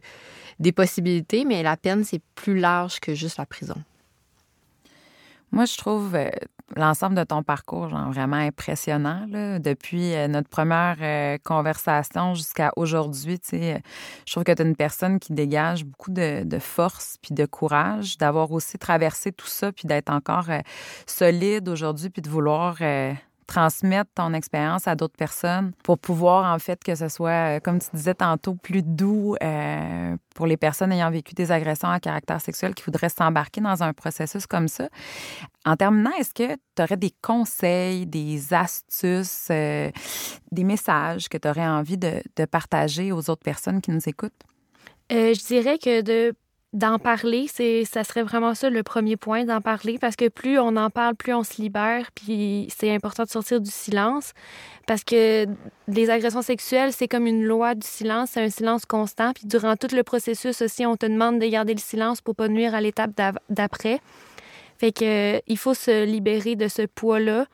des 0.59 0.73
possibilités, 0.73 1.45
mais 1.45 1.63
la 1.63 1.77
peine, 1.77 2.05
c'est 2.05 2.23
plus 2.35 2.59
large 2.59 3.01
que 3.01 3.15
juste 3.15 3.39
la 3.39 3.47
prison. 3.47 3.77
Moi, 5.53 5.65
je 5.65 5.77
trouve 5.77 6.15
euh, 6.15 6.31
l'ensemble 6.77 7.17
de 7.17 7.25
ton 7.25 7.43
parcours 7.43 7.89
vraiment 7.89 8.37
impressionnant. 8.37 9.27
Depuis 9.29 10.15
euh, 10.15 10.29
notre 10.29 10.49
première 10.49 10.97
euh, 11.01 11.39
conversation 11.43 12.35
jusqu'à 12.35 12.73
aujourd'hui, 12.77 13.41
je 13.51 13.81
trouve 14.31 14.45
que 14.45 14.53
tu 14.53 14.63
es 14.63 14.65
une 14.65 14.77
personne 14.77 15.19
qui 15.19 15.33
dégage 15.33 15.85
beaucoup 15.85 16.13
de, 16.13 16.45
de 16.45 16.59
force 16.61 17.17
puis 17.21 17.35
de 17.35 17.47
courage, 17.47 18.17
d'avoir 18.17 18.53
aussi 18.53 18.79
traversé 18.79 19.33
tout 19.33 19.49
ça 19.49 19.73
puis 19.73 19.89
d'être 19.89 20.11
encore 20.11 20.47
solide 21.07 21.69
aujourd'hui 21.69 22.11
puis 22.11 22.23
de 22.23 22.31
vouloir 22.31 22.77
transmettre 23.51 24.13
ton 24.15 24.33
expérience 24.33 24.87
à 24.87 24.95
d'autres 24.95 25.17
personnes 25.17 25.73
pour 25.83 25.99
pouvoir, 25.99 26.55
en 26.55 26.59
fait, 26.61 26.85
que 26.85 26.95
ce 26.95 27.09
soit, 27.09 27.57
euh, 27.57 27.61
comme 27.61 27.81
tu 27.81 27.89
disais 27.93 28.15
tantôt, 28.15 28.55
plus 28.55 28.83
doux 28.85 29.35
euh, 29.43 30.17
pour 30.37 30.47
les 30.47 30.57
personnes 30.57 30.93
ayant 30.93 31.11
vécu 31.11 31.35
des 31.35 31.51
agressions 31.51 31.89
à 31.89 31.99
caractère 31.99 32.41
sexuel 32.41 32.77
qui 32.77 32.85
voudraient 32.85 33.09
s'embarquer 33.09 33.61
dans 33.61 33.83
un 33.83 33.93
processus 33.93 34.47
comme 34.47 34.69
ça. 34.69 34.89
En 35.67 35.75
terminant, 35.75 36.13
est-ce 36.21 36.33
que 36.33 36.55
tu 36.77 36.83
aurais 36.83 36.97
des 36.97 37.13
conseils, 37.23 38.07
des 38.07 38.55
astuces, 38.55 39.49
euh, 39.51 39.91
des 40.53 40.63
messages 40.63 41.29
que 41.29 41.37
tu 41.37 41.49
aurais 41.49 41.67
envie 41.67 41.99
de, 41.99 42.23
partager 42.47 43.11
aux 43.11 43.31
autres 43.31 43.43
personnes 43.45 43.81
qui 43.81 43.91
nous 43.91 44.09
écoutent? 44.09 44.33
je 45.11 45.47
dirais 45.49 45.77
que 45.77 46.03
de 46.03 46.35
d'en 46.73 47.01
parler, 47.01 47.47
c'est 47.53 47.85
ça 47.85 48.05
serait 48.05 48.23
vraiment 48.23 48.55
ça 48.55 48.71
le 48.71 48.85
premier 48.85 49.17
point 49.17 49.45
d'en 49.45 49.61
parler 49.61 49.99
parce 49.99 50.15
que 50.15 50.29
plus 50.29 50.59
on 50.59 50.77
en 50.77 50.89
parle, 50.89 51.17
plus 51.17 51.35
on 51.35 51.43
se 51.43 51.61
libère, 51.61 52.11
puis 52.15 52.69
c'est 52.77 52.95
important 52.95 53.25
de 53.25 53.29
sortir 53.29 53.61
du 53.61 53.71
silence 53.71 54.33
parce 54.87 55.03
que 55.03 55.47
les 55.89 56.11
agressions 56.11 56.43
sexuelles, 56.43 56.93
c'est 56.93 57.09
comme 57.09 57.27
une 57.27 57.45
loi 57.45 57.75
du 57.75 57.87
silence, 57.87 58.31
c'est 58.33 58.43
un 58.43 58.51
silence 58.51 58.87
constant, 58.87 59.33
puis 59.33 59.47
durant 59.47 59.75
tout 59.77 59.89
le 59.93 60.05
processus 60.05 60.63
aussi, 60.63 60.87
on 60.87 60.97
te 60.97 61.07
demande 61.07 61.41
de 61.41 61.47
garder 61.47 61.75
le 61.75 61.81
silence 61.81 62.21
pour 62.21 62.37
pas 62.37 62.49
nuire 62.49 62.75
à 62.75 62.81
l'étape 62.81 63.11
d'après. 63.49 64.01
Fait 64.79 64.93
que 64.93 65.43
il 65.47 65.59
faut 65.59 65.75
se 65.75 66.05
libérer 66.05 66.55
de 66.55 66.69
ce 66.69 66.83
poids-là. 66.83 67.47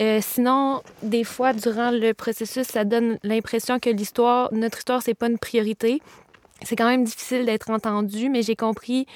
Euh, 0.00 0.20
sinon, 0.22 0.82
des 1.02 1.24
fois, 1.24 1.52
durant 1.52 1.90
le 1.90 2.14
processus, 2.14 2.66
ça 2.66 2.84
donne 2.84 3.18
l'impression 3.22 3.78
que 3.78 3.90
l'histoire, 3.90 4.48
notre 4.52 4.78
histoire, 4.78 5.02
c'est 5.02 5.14
pas 5.14 5.28
une 5.28 5.38
priorité 5.38 6.00
c'est 6.64 6.76
quand 6.76 6.88
même 6.88 7.04
difficile 7.04 7.44
d'être 7.44 7.70
entendu, 7.70 8.28
mais 8.28 8.42
j'ai 8.42 8.56
compris 8.56 9.06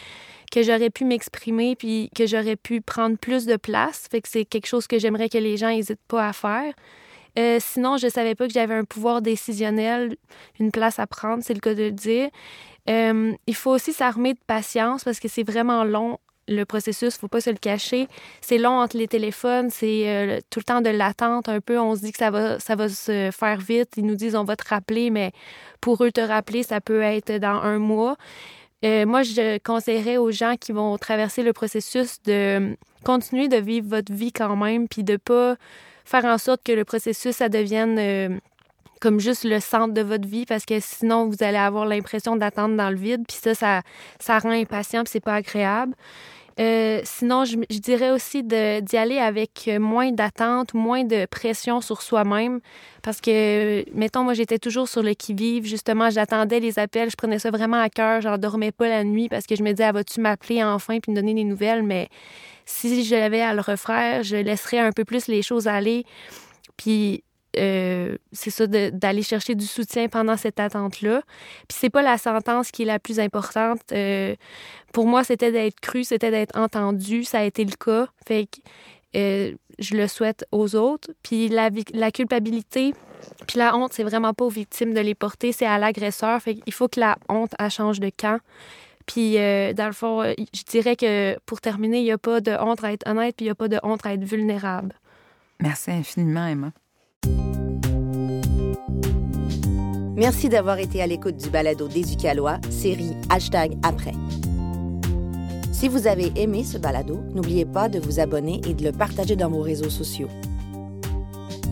que 0.53 0.63
j'aurais 0.63 0.91
pu 0.91 1.05
m'exprimer 1.05 1.77
puis 1.77 2.11
que 2.15 2.27
j'aurais 2.27 2.57
pu 2.57 2.81
prendre 2.81 3.17
plus 3.17 3.47
de 3.47 3.57
place. 3.57 4.07
Fait 4.11 4.21
que 4.21 4.29
c'est 4.29 4.45
quelque 4.45 4.67
chose 4.67 4.87
que 4.87 4.99
j'aimerais 4.99 5.29
que 5.29 5.39
les 5.39 5.57
gens 5.57 5.69
n'hésitent 5.69 5.99
pas 6.09 6.29
à 6.29 6.33
faire. 6.33 6.73
Euh, 7.39 7.59
sinon, 7.61 7.99
je 7.99 8.09
savais 8.09 8.35
pas 8.35 8.47
que 8.47 8.53
j'avais 8.53 8.75
un 8.75 8.85
pouvoir 8.85 9.21
décisionnel, 9.21 10.17
une 10.59 10.71
place 10.71 10.99
à 10.99 11.07
prendre, 11.07 11.43
c'est 11.43 11.53
le 11.53 11.61
cas 11.61 11.75
de 11.75 11.85
le 11.85 11.91
dire. 11.91 12.31
Euh, 12.89 13.33
il 13.47 13.55
faut 13.55 13.73
aussi 13.73 13.93
s'armer 13.93 14.35
de 14.35 14.39
patience 14.47 15.05
parce 15.05 15.21
que 15.21 15.29
c'est 15.29 15.43
vraiment 15.43 15.85
long 15.85 16.19
le 16.49 16.65
processus, 16.65 17.17
faut 17.17 17.29
pas 17.29 17.41
se 17.41 17.51
le 17.51 17.57
cacher. 17.57 18.09
C'est 18.41 18.59
long 18.59 18.81
entre 18.81 18.97
les 18.97 19.09
téléphones, 19.09 19.71
c'est 19.71 20.09
euh, 20.09 20.41
tout 20.51 20.61
le 20.61 20.65
temps 20.65 20.81
de 20.81 20.91
l'attente 20.91 21.49
un 21.49 21.61
peu. 21.61 21.79
On 21.79 21.95
se 21.95 22.01
dit 22.01 22.13
que 22.13 22.19
ça 22.19 22.31
va, 22.31 22.59
ça 22.59 22.77
va 22.77 22.89
se 22.89 23.31
faire 23.33 23.59
vite. 23.59 23.91
Ils 23.97 24.07
nous 24.07 24.15
disent 24.15 24.37
on 24.37 24.45
va 24.45 24.57
te 24.57 24.69
rappeler, 24.69 25.11
mais 25.11 25.33
pour 25.81 26.03
eux 26.05 26.13
te 26.13 26.21
rappeler, 26.21 26.63
ça 26.63 26.81
peut 26.81 27.03
être 27.03 27.33
dans 27.39 27.61
un 27.63 27.79
mois. 27.79 28.17
Euh, 28.85 29.07
moi, 29.07 29.23
je 29.23 29.59
conseillerais 29.59 30.19
aux 30.19 30.31
gens 30.31 30.55
qui 30.61 30.73
vont 30.73 30.97
traverser 30.99 31.43
le 31.43 31.53
processus 31.53 32.23
de 32.23 32.77
continuer 33.05 33.49
de 33.49 33.57
vivre 33.57 33.89
votre 33.89 34.13
vie 34.13 34.33
quand 34.33 34.57
même, 34.57 34.89
puis 34.89 35.03
de 35.03 35.17
pas 35.17 35.57
faire 36.05 36.25
en 36.25 36.39
sorte 36.39 36.63
que 36.63 36.73
le 36.73 36.85
processus, 36.85 37.37
ça 37.37 37.49
devienne 37.49 37.99
euh, 37.99 38.39
comme 39.01 39.21
juste 39.21 39.45
le 39.45 39.61
centre 39.61 39.95
de 39.95 40.03
votre 40.03 40.29
vie, 40.29 40.47
parce 40.47 40.65
que 40.65 40.81
sinon, 40.81 41.29
vous 41.29 41.43
allez 41.43 41.59
avoir 41.59 41.87
l'impression 41.87 42.37
d'attendre 42.37 42.77
dans 42.77 42.91
le 42.91 42.97
vide, 42.97 43.25
puis 43.27 43.37
ça, 43.41 43.55
ça, 43.55 43.83
ça 44.19 44.39
rend 44.39 44.51
impatient, 44.51 45.05
puis 45.05 45.11
c'est 45.13 45.21
pas 45.21 45.35
agréable. 45.35 45.95
Euh, 46.59 47.03
sinon, 47.05 47.45
je, 47.45 47.57
dirais 47.79 48.11
aussi 48.11 48.43
d'y 48.43 48.97
aller 48.97 49.19
avec 49.19 49.69
moins 49.79 50.11
d'attente, 50.11 50.73
moins 50.73 51.05
de 51.05 51.27
pression 51.27 51.83
sur 51.83 52.01
soi-même. 52.01 52.61
Parce 53.03 53.21
que, 53.21 53.85
mettons, 53.95 54.23
moi, 54.25 54.33
j'étais 54.33 54.59
toujours 54.59 54.89
sur 54.89 55.03
le 55.03 55.13
qui-vive. 55.13 55.67
Justement, 55.67 56.09
j'attendais 56.09 56.61
les 56.61 56.79
appels. 56.79 57.11
Je 57.11 57.17
prenais 57.17 57.39
ça 57.39 57.51
vraiment 57.51 57.81
à 57.81 57.91
cœur. 57.91 58.23
J'en 58.23 58.39
dormais 58.39 58.73
pas 58.73 58.89
la 58.89 59.05
nuit 59.05 59.29
parce 59.29 59.47
que 59.47 59.55
je 59.55 59.63
me 59.63 59.73
disais, 59.73 59.85
ah, 59.85 59.93
vas-tu 59.93 60.21
m'appeler 60.21 60.65
enfin 60.65 60.99
puis 60.99 61.13
me 61.13 61.17
donner 61.17 61.35
des 61.35 61.45
nouvelles? 61.45 61.83
Mais 61.83 62.09
si 62.65 63.05
j'avais 63.05 63.43
à 63.43 63.53
le 63.53 63.61
refaire, 63.61 64.23
je 64.23 64.37
laisserais 64.37 64.79
un 64.79 64.93
peu 64.93 65.05
plus 65.05 65.29
les 65.29 65.43
choses 65.43 65.69
aller. 65.69 66.05
Puis 66.79 67.23
euh, 67.59 68.17
c'est 68.33 68.51
ça, 68.51 68.67
d'aller 68.67 69.23
chercher 69.23 69.55
du 69.55 69.67
soutien 69.67 70.09
pendant 70.09 70.37
cette 70.37 70.61
attente-là. 70.61 71.23
Puis 71.69 71.79
c'est 71.79 71.91
pas 71.91 72.03
la 72.03 72.19
sentence 72.19 72.71
qui 72.71 72.83
est 72.83 72.87
la 72.87 72.99
plus 72.99 73.21
importante. 73.21 73.81
Euh, 73.93 74.35
pour 74.93 75.07
moi, 75.07 75.25
c'était 75.25 75.53
d'être 75.53 75.81
cru, 75.81 76.05
c'était 76.05 76.31
d'être 76.31 76.57
entendu. 76.59 77.25
Ça 77.25 77.41
a 77.41 77.45
été 77.45 77.65
le 77.65 77.73
cas. 77.73 78.09
Fait 78.27 78.47
que 78.47 78.61
euh, 79.17 79.55
je 79.79 79.97
le 79.97 80.09
souhaite 80.09 80.45
aux 80.53 80.75
autres. 80.77 81.11
Puis 81.23 81.49
la, 81.49 81.71
la 81.93 82.11
culpabilité, 82.11 82.95
puis 83.47 83.59
la 83.59 83.77
honte, 83.77 83.93
c'est 83.93 84.05
vraiment 84.05 84.35
pas 84.35 84.45
aux 84.45 84.51
victimes 84.51 84.95
de 84.95 85.01
les 85.01 85.15
porter, 85.15 85.53
c'est 85.53 85.67
à 85.67 85.79
l'agresseur. 85.79 86.41
Fait 86.41 86.55
qu'il 86.57 86.73
faut 86.73 86.89
que 86.89 87.01
la 87.01 87.17
honte, 87.29 87.53
elle 87.59 87.71
change 87.71 88.01
de 88.01 88.11
camp. 88.11 88.39
Puis, 89.07 89.35
dans 89.35 89.87
le 89.87 89.93
fond, 89.93 90.25
je 90.53 90.63
dirais 90.65 90.97
que 90.97 91.39
pour 91.47 91.61
terminer, 91.61 91.99
il 91.99 92.05
n'y 92.05 92.11
a 92.11 92.19
pas 92.19 92.41
de 92.41 92.51
honte 92.51 92.83
à 92.83 92.91
être 92.93 93.09
honnête, 93.09 93.37
puis 93.37 93.45
il 93.45 93.49
n'y 93.49 93.53
a 93.53 93.55
pas 93.55 93.69
de 93.69 93.79
honte 93.85 94.05
à 94.05 94.13
être 94.13 94.25
vulnérable. 94.25 94.97
Merci 95.61 95.93
infiniment, 95.93 96.49
Emma. 96.49 96.73
Merci 100.17 100.49
d'avoir 100.49 100.79
été 100.79 101.03
à 101.03 101.07
l'écoute 101.07 101.37
du 101.37 101.51
balado 101.51 101.89
d'Éducalois, 101.89 102.59
série 102.71 103.13
Hashtag 103.29 103.77
Après. 103.83 104.15
Si 105.73 105.89
vous 105.89 106.07
avez 106.07 106.33
aimé 106.37 106.65
ce 106.65 106.79
balado, 106.79 107.21
n'oubliez 107.35 107.67
pas 107.67 107.91
de 107.91 107.99
vous 107.99 108.19
abonner 108.19 108.63
et 108.67 108.73
de 108.73 108.83
le 108.83 108.93
partager 108.93 109.37
dans 109.37 109.51
vos 109.51 109.61
réseaux 109.61 109.91
sociaux. 109.91 110.29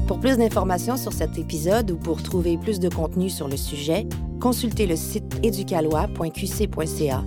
Pour 0.06 0.20
plus 0.20 0.36
d'informations 0.36 0.98
sur 0.98 1.14
cet 1.14 1.38
épisode 1.38 1.90
ou 1.90 1.96
pour 1.96 2.22
trouver 2.22 2.58
plus 2.58 2.78
de 2.80 2.90
contenu 2.90 3.30
sur 3.30 3.48
le 3.48 3.56
sujet, 3.56 4.06
consultez 4.40 4.86
le 4.86 4.96
site 4.96 5.40
éducalois.qc.ca 5.42 7.24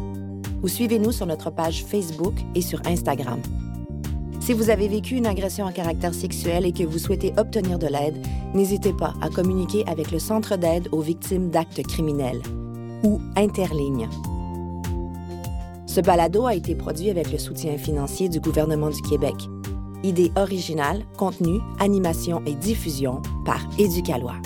ou 0.61 0.67
suivez-nous 0.67 1.11
sur 1.11 1.25
notre 1.25 1.49
page 1.49 1.83
Facebook 1.83 2.35
et 2.53 2.61
sur 2.61 2.79
Instagram. 2.85 3.41
Si 4.47 4.53
vous 4.53 4.69
avez 4.69 4.87
vécu 4.87 5.15
une 5.15 5.25
agression 5.25 5.67
à 5.67 5.73
caractère 5.73 6.13
sexuel 6.13 6.65
et 6.65 6.71
que 6.71 6.85
vous 6.85 6.99
souhaitez 6.99 7.33
obtenir 7.35 7.77
de 7.77 7.87
l'aide, 7.87 8.25
n'hésitez 8.53 8.93
pas 8.93 9.13
à 9.21 9.27
communiquer 9.27 9.85
avec 9.87 10.09
le 10.09 10.19
Centre 10.19 10.55
d'aide 10.55 10.87
aux 10.93 11.01
victimes 11.01 11.49
d'actes 11.49 11.85
criminels 11.85 12.41
ou 13.03 13.19
Interligne. 13.35 14.07
Ce 15.85 15.99
balado 15.99 16.45
a 16.45 16.55
été 16.55 16.75
produit 16.75 17.09
avec 17.09 17.29
le 17.29 17.37
soutien 17.37 17.77
financier 17.77 18.29
du 18.29 18.39
gouvernement 18.39 18.89
du 18.89 19.01
Québec. 19.01 19.35
Idée 20.03 20.31
originale, 20.37 21.03
contenu, 21.17 21.59
animation 21.81 22.41
et 22.45 22.55
diffusion 22.55 23.21
par 23.43 23.59
Éducalois. 23.77 24.37